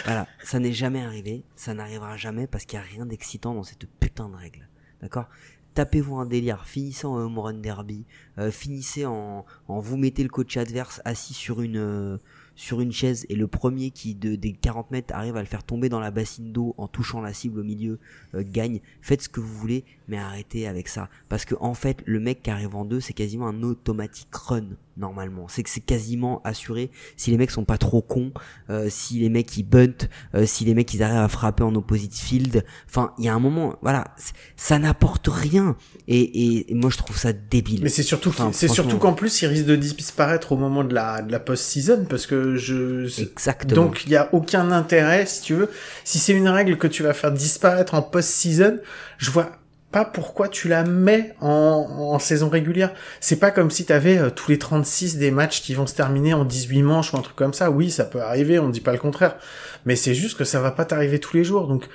[0.06, 3.64] Voilà, ça n'est jamais arrivé, ça n'arrivera jamais parce qu'il n'y a rien d'excitant dans
[3.64, 4.68] cette putain de règle.
[5.02, 5.28] D'accord?
[5.74, 8.06] Tapez-vous un délire, finissez en home run derby,
[8.38, 12.18] euh, finissez en, en vous mettez le coach adverse assis sur une euh,
[12.56, 15.64] sur une chaise et le premier qui de, des 40 mètres arrive à le faire
[15.64, 18.00] tomber dans la bassine d'eau en touchant la cible au milieu
[18.34, 18.80] euh, gagne.
[19.02, 22.44] Faites ce que vous voulez, mais arrêtez avec ça parce que en fait le mec
[22.44, 25.48] qui arrive en deux c'est quasiment un automatique run normalement.
[25.50, 28.32] C'est que c'est quasiment assuré si les mecs sont pas trop cons,
[28.70, 31.76] euh, si les mecs ils bunt, euh, si les mecs ils arrivent à frapper en
[31.76, 32.64] opposite field.
[32.88, 34.16] Enfin, il y a un moment, voilà,
[34.56, 35.76] ça n'apporte rien.
[36.08, 37.82] Et, et, et moi je trouve ça débile.
[37.84, 40.94] Mais c'est surtout, Enfin, c'est surtout qu'en plus, il risque de disparaître au moment de
[40.94, 43.76] la, de la post-season, parce que je, Exactement.
[43.76, 45.70] donc il y a aucun intérêt, si tu veux.
[46.04, 48.80] Si c'est une règle que tu vas faire disparaître en post-season,
[49.18, 49.52] je vois
[49.92, 52.94] pas pourquoi tu la mets en, en saison régulière.
[53.22, 56.34] C'est pas comme si t'avais euh, tous les 36 des matchs qui vont se terminer
[56.34, 57.72] en 18 manches ou un truc comme ça.
[57.72, 59.38] Oui, ça peut arriver, on dit pas le contraire.
[59.86, 61.68] Mais c'est juste que ça va pas t'arriver tous les jours.
[61.68, 61.88] Donc,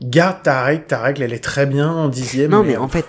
[0.00, 2.52] garde ta règle, ta règle, elle est très bien en dixième.
[2.52, 3.04] Non, mais en fait,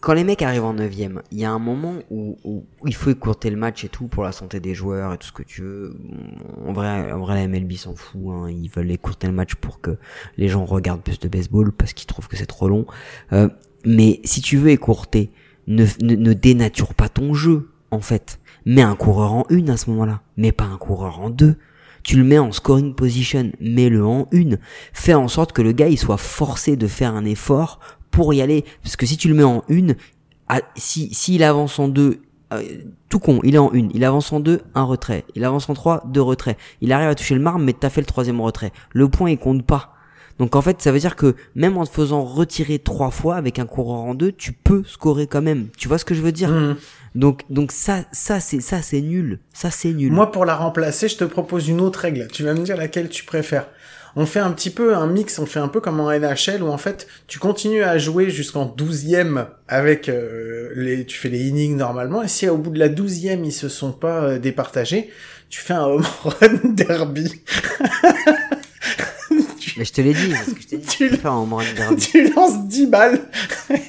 [0.00, 3.10] quand les mecs arrivent en neuvième, il y a un moment où, où il faut
[3.10, 5.62] écourter le match et tout pour la santé des joueurs et tout ce que tu
[5.62, 5.96] veux.
[6.66, 8.20] En vrai, en vrai la MLB s'en fout.
[8.28, 8.50] Hein.
[8.50, 9.98] Ils veulent écourter le match pour que
[10.36, 12.86] les gens regardent plus de baseball parce qu'ils trouvent que c'est trop long.
[13.32, 13.48] Euh,
[13.84, 15.30] mais si tu veux écourter,
[15.66, 18.40] ne dénature pas ton jeu, en fait.
[18.64, 21.56] Mets un coureur en une à ce moment-là, mais pas un coureur en deux.
[22.02, 24.58] Tu le mets en scoring position, mets-le en une.
[24.92, 27.78] Fais en sorte que le gars il soit forcé de faire un effort
[28.10, 28.64] pour y aller.
[28.82, 29.96] Parce que si tu le mets en une,
[30.48, 32.62] ah, si s'il avance en deux, euh,
[33.08, 35.24] tout con, il est en une, il avance en deux, un retrait.
[35.34, 36.56] Il avance en trois, deux retraits.
[36.80, 38.72] Il arrive à toucher le marbre, mais t'as fait le troisième retrait.
[38.90, 39.94] Le point il compte pas.
[40.40, 43.58] Donc en fait, ça veut dire que même en te faisant retirer trois fois avec
[43.58, 45.68] un coureur en deux, tu peux scorer quand même.
[45.76, 46.48] Tu vois ce que je veux dire?
[46.48, 46.76] Mhm.
[47.14, 49.40] Donc donc ça ça c'est ça c'est nul.
[49.52, 50.10] Ça c'est nul.
[50.10, 52.26] Moi, pour la remplacer, je te propose une autre règle.
[52.32, 53.66] Tu vas me dire laquelle tu préfères.
[54.16, 56.68] On fait un petit peu un mix, on fait un peu comme en NHL où
[56.68, 61.76] en fait tu continues à jouer jusqu'en 12e avec euh, les, tu fais les innings
[61.76, 65.10] normalement et si au bout de la 12e ils se sont pas euh, départagés,
[65.48, 67.42] tu fais un home run derby.
[69.76, 71.42] Mais je te l'ai dit, parce que je t'ai dit Tu tu peux faire un
[71.42, 72.02] home run derby.
[72.02, 73.20] tu lances 10 balles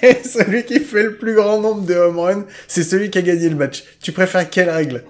[0.02, 3.22] et celui qui fait le plus grand nombre de home runs, c'est celui qui a
[3.22, 3.84] gagné le match.
[4.02, 5.04] Tu préfères quelle règle?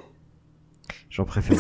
[1.10, 1.58] J'en préfère.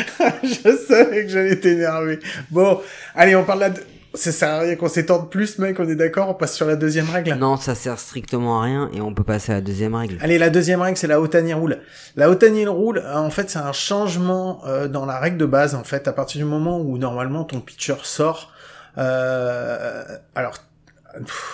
[0.42, 2.18] je savais que j'allais t'énerver.
[2.50, 2.80] Bon,
[3.14, 3.70] allez, on parle là.
[3.70, 3.80] De...
[4.14, 6.76] Ça sert à rien qu'on s'étende plus, mec, on est d'accord On passe sur la
[6.76, 7.32] deuxième règle?
[7.34, 10.18] Non, ça sert strictement à rien et on peut passer à la deuxième règle.
[10.20, 11.80] Allez, la deuxième règle, c'est la Otani Rule.
[12.16, 15.82] La Otani Rule, en fait, c'est un changement euh, dans la règle de base, en
[15.82, 18.52] fait, à partir du moment où, normalement, ton pitcher sort.
[18.98, 20.56] Euh, alors,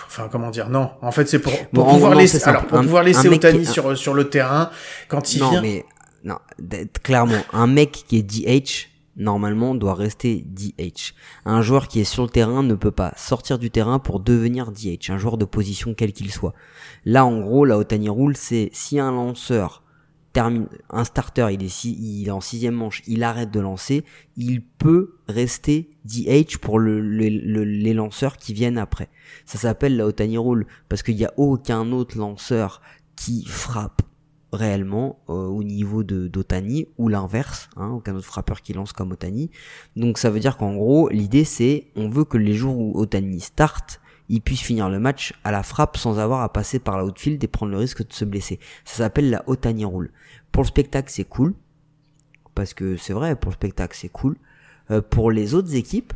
[0.07, 3.27] enfin comment dire non en fait c'est pour, pour pouvoir laisser alors pour pouvoir laisser
[3.27, 4.69] Otani sur sur le terrain
[5.09, 5.85] quand il non, vient mais
[6.23, 6.37] non
[7.03, 8.89] clairement un mec qui est DH
[9.19, 11.13] normalement doit rester DH.
[11.45, 14.71] Un joueur qui est sur le terrain ne peut pas sortir du terrain pour devenir
[14.71, 16.53] DH, un joueur de position quel qu'il soit.
[17.05, 19.83] Là, en gros, la Otani Rule, c'est si un lanceur
[20.31, 24.05] termine, un starter, il est, est en sixième manche, il arrête de lancer,
[24.37, 29.09] il peut rester DH pour le, les lanceurs qui viennent après.
[29.45, 32.81] Ça s'appelle la Otani Rule parce qu'il n'y a aucun autre lanceur
[33.15, 34.01] qui frappe
[34.51, 39.11] réellement euh, au niveau de d'Otani ou l'inverse, hein, aucun autre frappeur qui lance comme
[39.11, 39.49] Otani.
[39.95, 43.39] Donc ça veut dire qu'en gros l'idée c'est on veut que les jours où Otani
[43.39, 47.05] start, il puisse finir le match à la frappe sans avoir à passer par la
[47.05, 48.59] outfield et prendre le risque de se blesser.
[48.85, 50.11] Ça s'appelle la Otani Rule.
[50.51, 51.53] Pour le spectacle c'est cool
[52.55, 54.35] parce que c'est vrai pour le spectacle c'est cool.
[54.91, 56.13] Euh, pour les autres équipes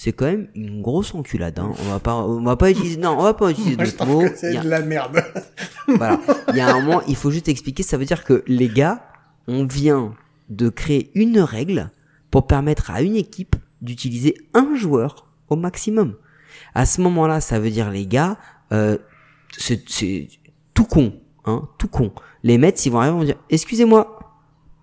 [0.00, 1.58] c'est quand même une grosse enculade.
[1.58, 1.72] Hein.
[1.80, 4.22] On va pas, on va pas utiliser, non, on va pas utiliser d'autres mots.
[4.36, 5.24] C'est de la merde.
[5.88, 6.20] voilà.
[6.50, 7.82] Il y a un moment, il faut juste expliquer.
[7.82, 9.02] Ça veut dire que les gars,
[9.48, 10.14] on vient
[10.50, 11.90] de créer une règle
[12.30, 16.14] pour permettre à une équipe d'utiliser un joueur au maximum.
[16.76, 18.36] À ce moment-là, ça veut dire les gars,
[18.70, 18.98] euh,
[19.56, 19.82] c'est
[20.74, 21.12] tout con,
[21.44, 22.12] hein, tout con.
[22.44, 24.20] Les Mets, ils vont arriver, ils vont dire, excusez-moi,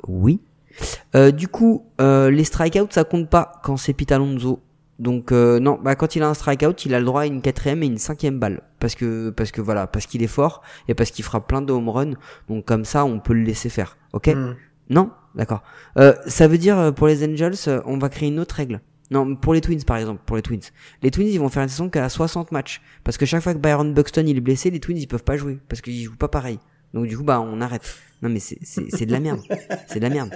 [0.09, 0.41] oui.
[1.16, 4.59] Euh, du coup, euh, les strikeouts, ça compte pas quand c'est Pete Alonso
[4.99, 7.41] donc euh, non, bah quand il a un strikeout, il a le droit à une
[7.41, 10.93] quatrième et une cinquième balle parce que parce que voilà, parce qu'il est fort et
[10.93, 12.13] parce qu'il fera plein de home runs.
[12.47, 13.97] Donc comme ça, on peut le laisser faire.
[14.13, 14.55] Ok hmm.
[14.89, 15.63] Non, d'accord.
[15.97, 18.79] Euh, ça veut dire euh, pour les Angels, on va créer une autre règle.
[19.11, 20.61] Non, pour les Twins par exemple, pour les Twins.
[21.03, 23.59] Les Twins, ils vont faire une saison qu'à 60 matchs parce que chaque fois que
[23.59, 26.29] Byron Buxton il est blessé, les Twins ils peuvent pas jouer parce qu'ils jouent pas
[26.29, 26.59] pareil.
[26.93, 27.97] Donc du coup bah on arrête.
[28.21, 29.41] Non mais c'est c'est de la merde.
[29.87, 30.31] c'est de la merde.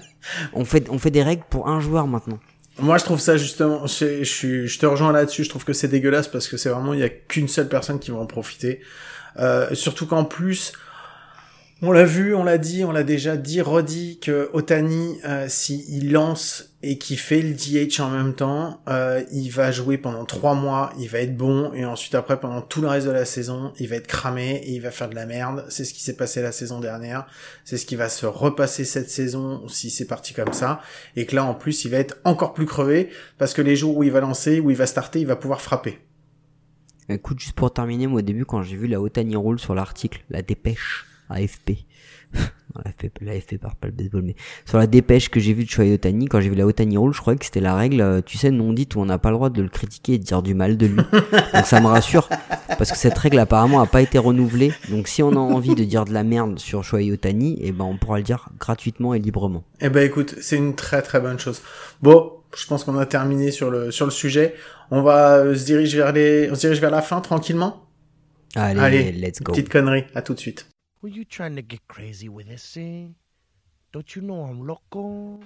[0.53, 2.39] On fait on fait des règles pour un joueur maintenant.
[2.81, 5.43] Moi, je trouve ça justement, je, je, te rejoins là-dessus.
[5.43, 7.99] Je trouve que c'est dégueulasse parce que c'est vraiment, il y a qu'une seule personne
[7.99, 8.81] qui va en profiter.
[9.37, 10.73] Euh, surtout qu'en plus,
[11.81, 16.11] on l'a vu, on l'a dit, on l'a déjà dit, redit que Otani, euh, s'il
[16.11, 20.55] lance et qu'il fait le DH en même temps, euh, il va jouer pendant trois
[20.55, 23.71] mois, il va être bon, et ensuite après, pendant tout le reste de la saison,
[23.79, 25.65] il va être cramé et il va faire de la merde.
[25.69, 27.27] C'est ce qui s'est passé la saison dernière,
[27.63, 30.81] c'est ce qui va se repasser cette saison si c'est parti comme ça,
[31.15, 33.95] et que là, en plus, il va être encore plus crevé, parce que les jours
[33.95, 35.99] où il va lancer, où il va starter, il va pouvoir frapper.
[37.07, 40.23] Écoute, juste pour terminer, moi au début, quand j'ai vu la Otani Rule sur l'article,
[40.29, 41.85] la dépêche, AFP.
[42.75, 45.93] l'AFP, l'AFP parle pas le baseball, mais sur la dépêche que j'ai vue de Shohei
[45.93, 48.37] Otani, quand j'ai vu la Otani Rule, je croyais que c'était la règle, euh, tu
[48.37, 50.41] sais, non dite où on n'a pas le droit de le critiquer et de dire
[50.41, 51.01] du mal de lui.
[51.53, 52.29] donc ça me rassure,
[52.77, 54.71] parce que cette règle apparemment a pas été renouvelée.
[54.89, 57.85] Donc si on a envie de dire de la merde sur Shohei Otani, eh ben
[57.85, 59.63] on pourra le dire gratuitement et librement.
[59.81, 61.61] Eh ben écoute, c'est une très très bonne chose.
[62.01, 64.55] Bon, je pense qu'on a terminé sur le sur le sujet.
[64.91, 67.85] On va euh, se diriger vers les, on se dirige vers la fin tranquillement?
[68.55, 69.51] Allez, Allez let's go.
[69.51, 70.67] Petite connerie, à tout de suite.
[71.01, 73.15] Were you trying to get crazy with this thing?
[73.93, 75.39] Don't you know I'm loco?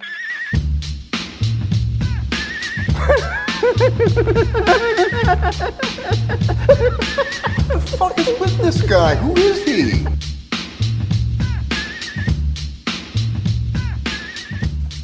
[7.68, 9.14] the fuck is with this guy?
[9.14, 10.04] Who is he?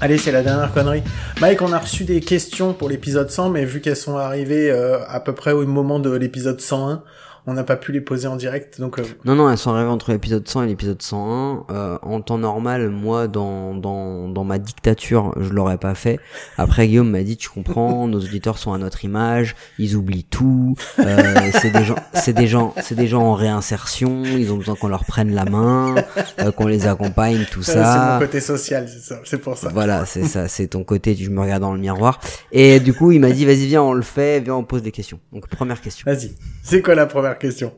[0.01, 1.05] Allez, c'est la dernière connerie.
[1.41, 4.99] Mike, on a reçu des questions pour l'épisode 100, mais vu qu'elles sont arrivées euh,
[5.07, 7.05] à peu près au moment de l'épisode 101,
[7.47, 8.81] on n'a pas pu les poser en direct.
[8.81, 11.65] Donc, euh, Non, non, elles sont arrivées entre l'épisode 100 et l'épisode 101.
[11.71, 16.21] Euh, en temps normal, moi, dans, dans, dans ma dictature, je l'aurais pas fait.
[16.59, 20.75] Après, Guillaume m'a dit, tu comprends, nos auditeurs sont à notre image, ils oublient tout.
[20.99, 24.23] Euh, c'est des gens, c'est des gens, c'est des gens en réinsertion.
[24.25, 25.95] Ils ont besoin qu'on leur prenne la main,
[26.41, 27.73] euh, qu'on les accompagne, tout ça.
[27.73, 29.71] C'est mon côté social, c'est ça, c'est pour ça.
[29.73, 31.15] Voilà, c'est ça, c'est ton côté.
[31.15, 32.21] Tu me regardes dans le miroir.
[32.53, 34.93] Et du coup, il m'a dit, vas-y, viens, on le fait, viens, on pose des
[34.93, 35.21] questions.
[35.33, 36.05] Donc, première question.
[36.11, 36.33] Vas-y.
[36.63, 37.73] C'est quoi la première question.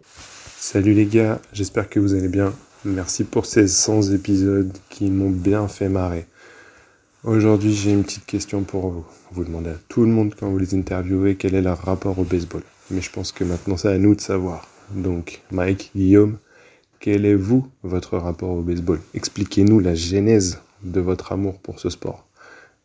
[0.56, 2.52] Salut les gars, j'espère que vous allez bien.
[2.84, 6.26] Merci pour ces 100 épisodes qui m'ont bien fait marrer.
[7.24, 9.04] Aujourd'hui, j'ai une petite question pour vous.
[9.32, 12.24] Vous demandez à tout le monde quand vous les interviewez quel est leur rapport au
[12.24, 12.62] baseball.
[12.90, 14.68] Mais je pense que maintenant c'est à nous de savoir.
[14.94, 16.38] Donc, Mike, Guillaume,
[17.00, 19.00] quel est vous, votre rapport au baseball?
[19.14, 22.26] Expliquez-nous la genèse de votre amour pour ce sport.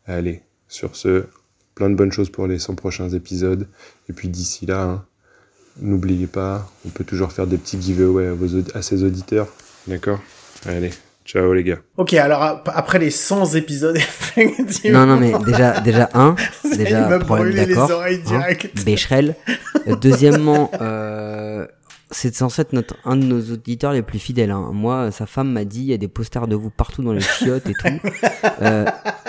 [0.06, 1.26] Allez, sur ce,
[1.74, 3.68] plein de bonnes choses pour les 100 prochains épisodes.
[4.08, 5.04] Et puis d'ici là, hein,
[5.80, 9.46] N'oubliez pas, on peut toujours faire des petits giveaways à, vos, à ses auditeurs.
[9.86, 10.18] D'accord
[10.66, 10.90] Allez,
[11.24, 11.78] Ciao les gars.
[11.98, 13.96] Ok, alors ap- après les 100 épisodes,
[14.36, 15.04] effectivement.
[15.04, 16.34] Non, non, mais déjà, déjà un,
[16.76, 17.90] déjà il m'a problème brûlé les d'accord.
[17.98, 18.84] oreilles hein, direct.
[18.84, 19.36] Becherel.
[19.86, 21.27] Euh, Deuxièmement, euh,
[22.10, 24.50] c'est censé être notre, un de nos auditeurs les plus fidèles.
[24.50, 24.70] hein.
[24.72, 27.20] Moi, sa femme m'a dit, il y a des posters de vous partout dans les
[27.20, 27.88] chiottes et tout.
[28.60, 28.86] Euh,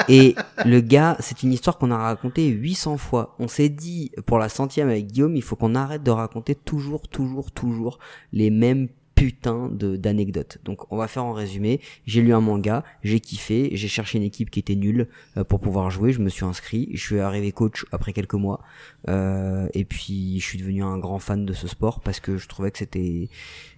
[0.08, 0.34] et
[0.66, 3.36] le gars, c'est une histoire qu'on a racontée 800 fois.
[3.38, 7.08] On s'est dit, pour la centième avec Guillaume, il faut qu'on arrête de raconter toujours,
[7.08, 8.00] toujours, toujours
[8.34, 8.88] les mêmes
[9.20, 10.60] putains de d'anecdotes.
[10.64, 11.82] Donc on va faire en résumé.
[12.06, 15.60] J'ai lu un manga, j'ai kiffé, j'ai cherché une équipe qui était nulle euh, pour
[15.60, 18.62] pouvoir jouer, je me suis inscrit, je suis arrivé coach après quelques mois.
[19.10, 22.48] Euh, et puis je suis devenu un grand fan de ce sport parce que je
[22.48, 23.30] trouvais que c'était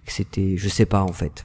[0.06, 1.44] que c'était je sais pas en fait.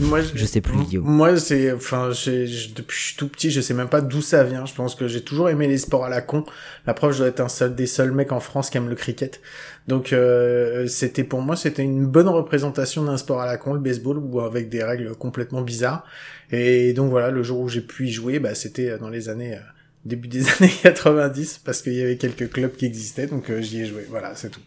[0.00, 1.04] Moi, Je sais plus, Guillaume.
[1.04, 4.22] Moi, c'est, enfin, je- depuis que je suis tout petit, je sais même pas d'où
[4.22, 4.64] ça vient.
[4.64, 6.44] Je pense que j'ai toujours aimé les sports à la con.
[6.86, 8.94] La preuve, je dois être un seul des seuls mecs en France qui aime le
[8.94, 9.40] cricket.
[9.88, 13.80] Donc, euh, c'était pour moi, c'était une bonne représentation d'un sport à la con, le
[13.80, 16.04] baseball, ou avec des règles complètement bizarres.
[16.52, 19.54] Et donc voilà, le jour où j'ai pu y jouer, bah, c'était dans les années
[19.56, 19.60] euh,
[20.04, 23.82] début des années 90 parce qu'il y avait quelques clubs qui existaient, donc euh, j'y
[23.82, 24.02] ai joué.
[24.08, 24.60] Voilà, c'est tout.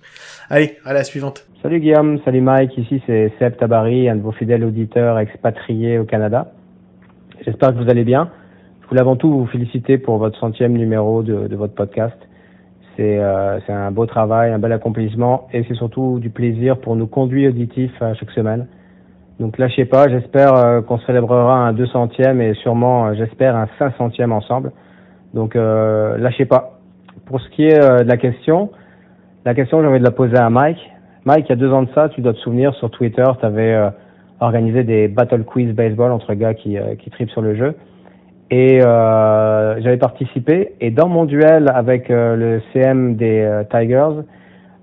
[0.49, 1.45] Allez, à la suivante.
[1.61, 6.05] Salut Guillaume, salut Mike, ici c'est Seb Tabari, un de vos fidèles auditeurs expatriés au
[6.05, 6.53] Canada.
[7.45, 8.29] J'espère que vous allez bien.
[8.81, 12.17] Je voulais avant tout vous féliciter pour votre centième numéro de, votre podcast.
[12.97, 17.07] C'est euh, un beau travail, un bel accomplissement et c'est surtout du plaisir pour nos
[17.07, 18.67] conduits auditifs à chaque semaine.
[19.41, 24.31] Donc lâchez pas, j'espère euh, qu'on célébrera un 200e et sûrement, euh, j'espère, un 500e
[24.31, 24.71] ensemble.
[25.33, 26.79] Donc euh, lâchez pas.
[27.25, 28.71] Pour ce qui est euh, de la question,
[29.45, 30.79] la question j'ai envie de la poser à Mike.
[31.25, 33.45] Mike, il y a deux ans de ça, tu dois te souvenir, sur Twitter, tu
[33.45, 33.91] avais
[34.41, 37.75] organisé des battle quiz baseball entre gars qui, euh, qui tripent sur le jeu.
[38.49, 40.73] Et euh, j'avais participé.
[40.81, 44.23] Et dans mon duel avec euh, le CM des euh, Tigers,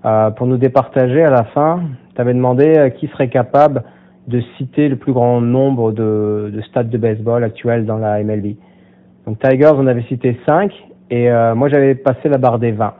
[0.05, 1.81] euh, pour nous départager à la fin,
[2.15, 3.83] tu avais demandé euh, qui serait capable
[4.27, 8.55] de citer le plus grand nombre de, de stades de baseball actuels dans la MLB.
[9.29, 10.71] Donc Tigers, on avait cité 5
[11.11, 12.95] et euh, moi j'avais passé la barre des 20.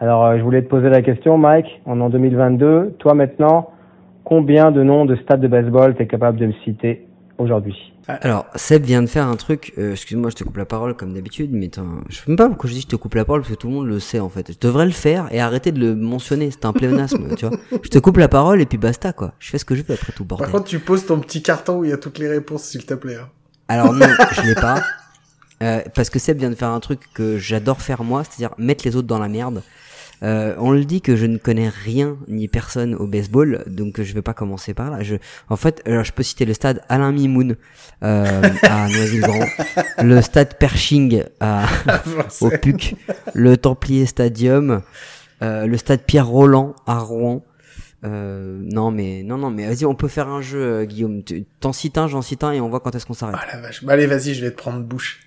[0.00, 3.68] Alors euh, je voulais te poser la question, Mike, on est en 2022, toi maintenant,
[4.24, 7.76] combien de noms de stades de baseball tu es capable de me citer aujourd'hui?
[8.08, 11.12] Alors, Seb vient de faire un truc, euh, excuse-moi, je te coupe la parole comme
[11.12, 13.42] d'habitude, mais t'as- je sais même pas pourquoi je dis je te coupe la parole
[13.42, 14.52] parce que tout le monde le sait en fait.
[14.54, 17.58] Je devrais le faire et arrêter de le mentionner, c'est un pléonasme, tu vois.
[17.82, 19.32] Je te coupe la parole et puis basta quoi.
[19.38, 20.46] Je fais ce que je veux après tout bordel.
[20.46, 22.86] Par contre, tu poses ton petit carton où il y a toutes les réponses, s'il
[22.86, 23.16] te plaît.
[23.22, 23.28] hein.
[23.68, 24.82] Alors non, je l'ai pas.
[25.62, 28.84] Euh, parce que Seb vient de faire un truc que j'adore faire moi, c'est-à-dire mettre
[28.84, 29.62] les autres dans la merde.
[30.22, 34.14] Euh, on le dit que je ne connais rien ni personne au baseball, donc je
[34.14, 35.02] vais pas commencer par là.
[35.02, 35.16] Je,
[35.48, 37.56] en fait, alors je peux citer le stade Alain Mimoun
[38.04, 39.46] euh, à Noisy-le-Grand,
[40.02, 41.66] le stade Pershing à,
[42.40, 42.94] au PUC,
[43.34, 44.82] le Templier Stadium,
[45.42, 47.44] euh, le stade Pierre Roland à Rouen.
[48.04, 51.22] Euh, non mais non non mais vas-y on peut faire un jeu euh, Guillaume
[51.60, 53.60] t'en cites un j'en cite un et on voit quand est-ce qu'on s'arrête Ah la
[53.60, 53.84] vache.
[53.84, 55.20] Bah, allez, vas-y, je vais te prendre bouche.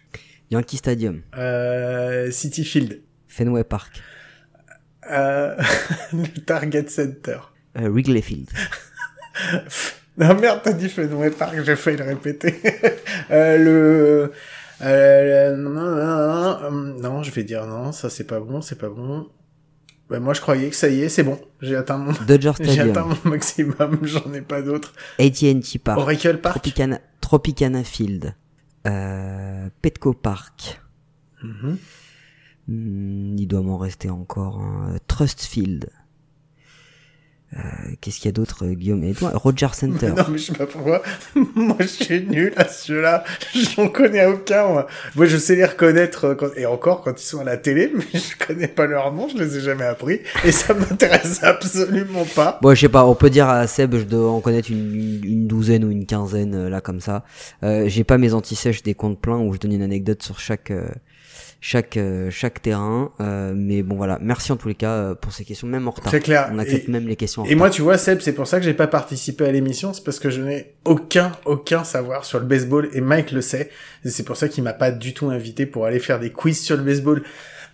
[0.52, 3.02] Yankee Stadium Euh, City Field.
[3.28, 4.02] Fenway Park
[5.12, 5.56] Euh,
[6.14, 7.38] le Target Center.
[7.78, 8.50] euh, Wrigley Field
[10.18, 12.56] Non, merde, t'as dit Fenway Park, j'ai failli le répéter.
[13.32, 14.32] euh, le...
[14.82, 16.72] Euh, non,
[17.02, 19.28] non, je vais dire non, ça c'est pas bon, c'est pas bon.
[20.10, 21.40] Bah, moi je croyais que ça y est, c'est bon.
[21.62, 24.94] J'ai atteint mon, Dodger j'ai atteint Stadium mon maximum, j'en ai pas d'autres.
[25.18, 26.56] AT&T Park Oracle Park.
[26.56, 28.36] Tropicana, Tropicana Field
[29.82, 30.82] Petco Park
[31.44, 31.78] Mhm.
[32.68, 34.98] Hmm, il doit m'en rester encore un.
[35.08, 35.90] Trust Field
[37.58, 37.62] Euh,
[38.02, 40.10] Qu'est-ce qu'il y a d'autre, euh, Guillaume et toi Roger Center.
[40.16, 41.02] Non, mais je sais pas pourquoi.
[41.56, 43.24] moi, je suis nul à ce jeu-là.
[43.54, 44.88] J'en connais aucun, moi.
[45.16, 46.50] Moi, je sais les reconnaître, euh, quand...
[46.58, 49.38] et encore quand ils sont à la télé, mais je connais pas leur nom, je
[49.38, 50.20] les ai jamais appris.
[50.44, 52.60] Et ça m'intéresse absolument pas.
[52.62, 55.48] Bon, je sais pas, on peut dire à Seb, je dois en connaître une, une-
[55.48, 57.24] douzaine ou une quinzaine, là, comme ça.
[57.64, 60.72] Euh, J'ai pas mes anti-sèches des comptes pleins où je donne une anecdote sur chaque,
[60.72, 60.88] euh,
[61.68, 63.12] chaque, euh, chaque terrain.
[63.20, 64.20] Euh, mais bon, voilà.
[64.22, 66.12] Merci en tous les cas euh, pour ces questions, même en retard.
[66.12, 66.48] C'est clair.
[66.54, 67.58] On accepte Et- même les questions en Et retard.
[67.58, 70.20] moi, tu vois, Seb, c'est pour ça que j'ai pas participé à l'émission, c'est parce
[70.20, 73.72] que je n'ai aucun, aucun savoir sur le baseball, et Mike le sait.
[74.06, 76.78] C'est pour ça qu'il m'a pas du tout invité pour aller faire des quiz sur
[76.78, 77.24] le baseball.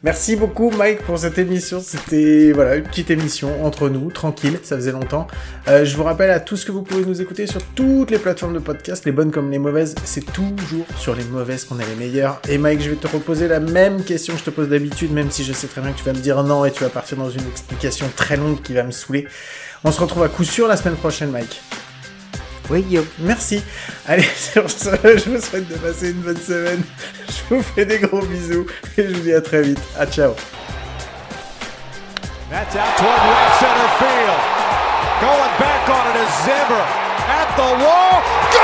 [0.04, 1.80] Merci beaucoup, Mike, pour cette émission.
[1.80, 5.28] C'était, voilà, une petite émission entre nous, tranquille, ça faisait longtemps.
[5.68, 8.56] Euh, je vous rappelle à tous que vous pouvez nous écouter sur toutes les plateformes
[8.56, 9.93] de podcast, les bonnes comme les mauvaises.
[10.04, 12.41] C'est toujours sur les mauvaises qu'on est les meilleurs.
[12.49, 15.30] Et Mike, je vais te reposer la même question que je te pose d'habitude, même
[15.30, 17.18] si je sais très bien que tu vas me dire non et tu vas partir
[17.18, 19.28] dans une explication très longue qui va me saouler.
[19.84, 21.62] On se retrouve à coup sûr la semaine prochaine, Mike.
[22.70, 23.07] Oui, Guillaume.
[23.20, 23.64] Merci.
[24.07, 26.84] Allez, sur ce, je vous souhaite de passer une bonne semaine.
[27.28, 28.66] Je vous fais des gros bisous
[28.97, 29.80] et je vous dis à très vite.
[29.97, 30.34] À ciao.
[32.49, 34.41] That's out toward right center field.
[35.22, 36.86] Going back on it is Zimmer.
[37.32, 38.20] At the wall.
[38.51, 38.61] Got